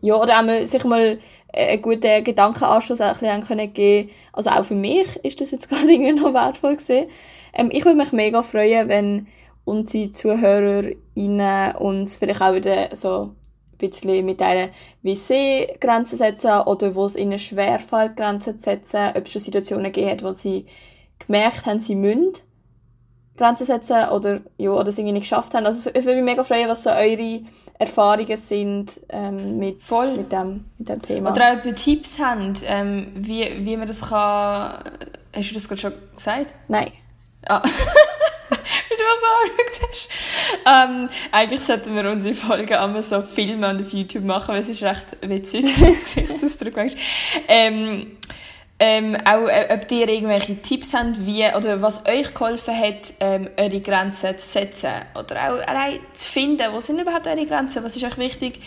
ja, 0.00 0.14
oder 0.14 0.38
auch 0.38 0.44
mal, 0.44 0.66
sich 0.66 0.84
mal 0.84 1.18
einen 1.52 1.82
guten 1.82 2.22
Gedankenanschluss 2.22 3.00
ein 3.00 3.12
bisschen 3.12 3.42
können 3.42 3.72
geben 3.72 4.10
Also 4.32 4.50
auch 4.50 4.64
für 4.64 4.74
mich 4.74 5.16
ist 5.24 5.40
das 5.40 5.50
jetzt 5.50 5.68
gerade 5.70 5.90
irgendwie 5.90 6.12
noch 6.12 6.34
wertvoll 6.34 6.76
gewesen. 6.76 7.10
Ähm, 7.52 7.70
ich 7.72 7.84
würde 7.84 7.96
mich 7.96 8.12
mega 8.12 8.42
freuen, 8.42 8.88
wenn 8.88 9.26
unsere 9.68 10.12
ZuhörerInnen 10.12 11.76
uns 11.76 12.16
vielleicht 12.16 12.40
auch 12.40 12.54
wieder 12.54 12.96
so 12.96 13.34
ein 13.72 13.76
bisschen 13.78 14.24
mitteilen, 14.24 14.70
wie 15.02 15.14
sie 15.14 15.68
Grenzen 15.80 16.16
setzen 16.16 16.60
oder 16.62 16.94
wo 16.94 17.04
es 17.04 17.16
ihnen 17.16 17.38
schwerfällt, 17.38 18.16
Grenzen 18.16 18.56
zu 18.58 18.64
setzen, 18.64 19.10
ob 19.14 19.26
es 19.26 19.32
schon 19.32 19.42
Situationen 19.42 19.92
gegeben 19.92 20.10
hat, 20.10 20.24
wo 20.24 20.32
sie 20.32 20.66
gemerkt 21.18 21.66
haben, 21.66 21.80
sie 21.80 21.94
müssen 21.94 22.32
Grenzen 23.36 23.66
setzen 23.66 24.08
oder, 24.08 24.40
ja, 24.56 24.70
oder 24.70 24.88
es 24.88 24.98
irgendwie 24.98 25.12
nicht 25.12 25.30
geschafft 25.30 25.54
haben. 25.54 25.64
Also 25.64 25.90
es 25.94 26.04
würde 26.04 26.16
mich 26.16 26.24
mega 26.24 26.42
freuen, 26.42 26.68
was 26.68 26.82
so 26.82 26.90
eure 26.90 27.42
Erfahrungen 27.78 28.36
sind 28.36 29.00
ähm, 29.10 29.58
mit, 29.58 29.82
Voll. 29.82 30.16
mit, 30.16 30.32
dem, 30.32 30.64
mit 30.78 30.88
dem 30.88 31.02
Thema. 31.02 31.30
Oder 31.30 31.52
auch 31.52 31.58
ob 31.58 31.66
ihr 31.66 31.76
Tipps 31.76 32.18
habt, 32.18 32.62
ähm, 32.66 33.12
wie, 33.14 33.64
wie 33.64 33.76
man 33.76 33.86
das 33.86 34.08
kann... 34.08 34.82
Hast 35.36 35.50
du 35.50 35.54
das 35.54 35.68
gerade 35.68 35.80
schon 35.80 35.92
gesagt? 36.16 36.54
Nein. 36.66 36.90
Ah. 37.46 37.62
Was 39.00 39.50
angeschaut 39.60 39.88
hast. 39.90 40.08
Ähm, 40.66 41.08
eigentlich 41.32 41.60
sollten 41.60 41.94
wir 41.94 42.10
unsere 42.10 42.34
Folgen 42.34 42.74
einmal 42.74 43.02
so 43.02 43.22
filmen 43.22 43.64
und 43.64 43.86
auf 43.86 43.92
YouTube 43.92 44.24
machen, 44.24 44.54
weil 44.54 44.62
es 44.62 44.68
ist 44.68 44.82
recht 44.82 45.06
witzig, 45.22 45.62
Gesichtsausdruck 45.80 46.76
manchmal. 46.76 47.02
Ähm, 47.48 48.18
ähm, 48.80 49.16
auch, 49.24 49.48
äh, 49.48 49.68
ob 49.74 49.90
ihr 49.90 50.08
irgendwelche 50.08 50.60
Tipps 50.62 50.94
habt, 50.94 51.26
wie, 51.26 51.44
oder 51.52 51.82
was 51.82 52.06
euch 52.06 52.32
geholfen 52.32 52.78
hat, 52.78 53.12
ähm, 53.18 53.48
eure 53.56 53.80
Grenzen 53.80 54.38
zu 54.38 54.46
setzen. 54.46 54.92
Oder 55.18 55.50
auch 55.50 55.66
allein 55.66 55.98
zu 56.12 56.28
finden, 56.28 56.72
wo 56.72 56.78
sind 56.78 57.00
überhaupt 57.00 57.26
eure 57.26 57.44
Grenzen, 57.44 57.82
was 57.82 57.96
ist 57.96 58.04
euch 58.04 58.18
wichtig. 58.18 58.60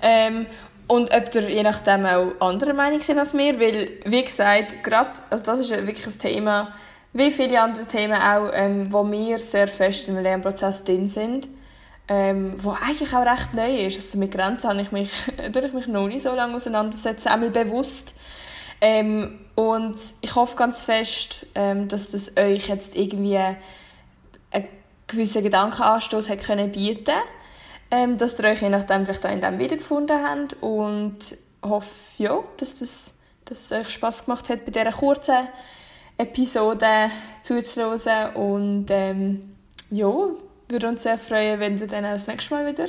Ähm, 0.00 0.46
und 0.86 1.14
ob 1.14 1.34
ihr 1.34 1.50
je 1.50 1.62
nachdem 1.62 2.06
auch 2.06 2.32
anderer 2.40 2.72
Meinung 2.72 3.00
sind 3.00 3.18
als 3.18 3.34
mir, 3.34 3.60
weil, 3.60 4.00
wie 4.06 4.24
gesagt, 4.24 4.82
gerade, 4.82 5.12
also 5.28 5.44
das 5.44 5.60
ist 5.60 5.70
wirklich 5.70 6.06
ein 6.06 6.18
Thema, 6.18 6.74
wie 7.12 7.30
viele 7.30 7.60
andere 7.60 7.86
Themen 7.86 8.20
auch, 8.20 8.50
ähm, 8.52 8.92
wo 8.92 9.08
wir 9.10 9.38
sehr 9.38 9.68
fest 9.68 10.08
im 10.08 10.18
Lernprozess 10.18 10.84
drin 10.84 11.08
sind, 11.08 11.48
ähm, 12.08 12.54
wo 12.58 12.70
eigentlich 12.70 13.14
auch 13.14 13.24
recht 13.24 13.54
neu 13.54 13.86
ist. 13.86 13.96
Also 13.96 14.18
mit 14.18 14.32
Grenzen 14.32 14.70
habe 14.70 14.80
ich 14.80 14.92
mich, 14.92 15.10
ich 15.38 15.72
mich 15.72 15.86
noch 15.86 16.06
nicht 16.06 16.22
so 16.22 16.34
lange 16.34 16.56
auseinandersetzen, 16.56 17.28
einmal 17.28 17.50
bewusst. 17.50 18.14
Ähm, 18.80 19.38
und 19.54 19.96
ich 20.20 20.34
hoffe 20.34 20.56
ganz 20.56 20.82
fest, 20.82 21.46
ähm, 21.54 21.88
dass 21.88 22.10
das 22.10 22.36
euch 22.36 22.68
jetzt 22.68 22.96
irgendwie 22.96 23.36
einen 23.36 24.68
gewissen 25.06 25.42
Gedankenanstoß 25.42 26.30
hat 26.30 26.42
können 26.42 26.72
bieten 26.72 27.12
ähm, 27.90 28.16
dass 28.16 28.38
ihr 28.38 28.44
euch 28.48 28.62
je 28.62 28.68
nachdem 28.68 29.04
vielleicht 29.04 29.26
auch 29.26 29.32
in 29.32 29.40
dem 29.40 29.58
wiedergefunden 29.58 30.24
habt 30.24 30.56
und 30.62 31.18
hoffe, 31.62 31.88
ja, 32.18 32.38
dass, 32.56 32.78
das, 32.78 33.14
dass 33.44 33.70
es 33.70 33.72
euch 33.72 33.90
Spass 33.90 34.24
gemacht 34.24 34.48
hat, 34.48 34.64
bei 34.64 34.70
dieser 34.70 34.92
kurzen 34.92 35.48
Episode 36.20 37.10
zuzuhören 37.42 38.34
und 38.34 38.86
ähm, 38.90 39.54
ja, 39.90 40.12
würde 40.68 40.88
uns 40.88 41.02
sehr 41.02 41.18
freuen, 41.18 41.58
wenn 41.60 41.78
ihr 41.78 41.86
dann 41.86 42.04
auch 42.04 42.12
das 42.12 42.26
nächste 42.26 42.54
Mal 42.54 42.66
wieder 42.66 42.88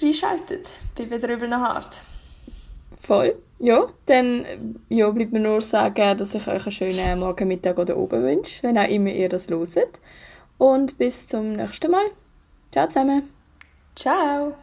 reinschaltet 0.00 0.68
bei 0.96 1.10
«Wieder 1.10 1.32
über 1.32 1.46
eine 1.46 1.60
Hart». 1.60 2.00
Voll. 3.00 3.34
Ja, 3.58 3.88
dann 4.06 4.44
ja, 4.88 5.10
bleibt 5.10 5.32
mir 5.32 5.40
nur 5.40 5.62
sagen, 5.62 6.16
dass 6.16 6.34
ich 6.34 6.46
euch 6.46 6.62
einen 6.62 6.72
schönen 6.72 7.18
Morgen, 7.18 7.48
Mittag 7.48 7.78
oder 7.78 7.96
oben 7.96 8.22
wünsche, 8.22 8.62
wenn 8.62 8.78
auch 8.78 8.88
immer 8.88 9.10
ihr 9.10 9.28
das 9.28 9.50
loset. 9.50 10.00
Und 10.58 10.98
bis 10.98 11.26
zum 11.26 11.54
nächsten 11.54 11.90
Mal. 11.90 12.06
Ciao 12.70 12.86
zusammen. 12.86 13.28
Ciao. 13.96 14.54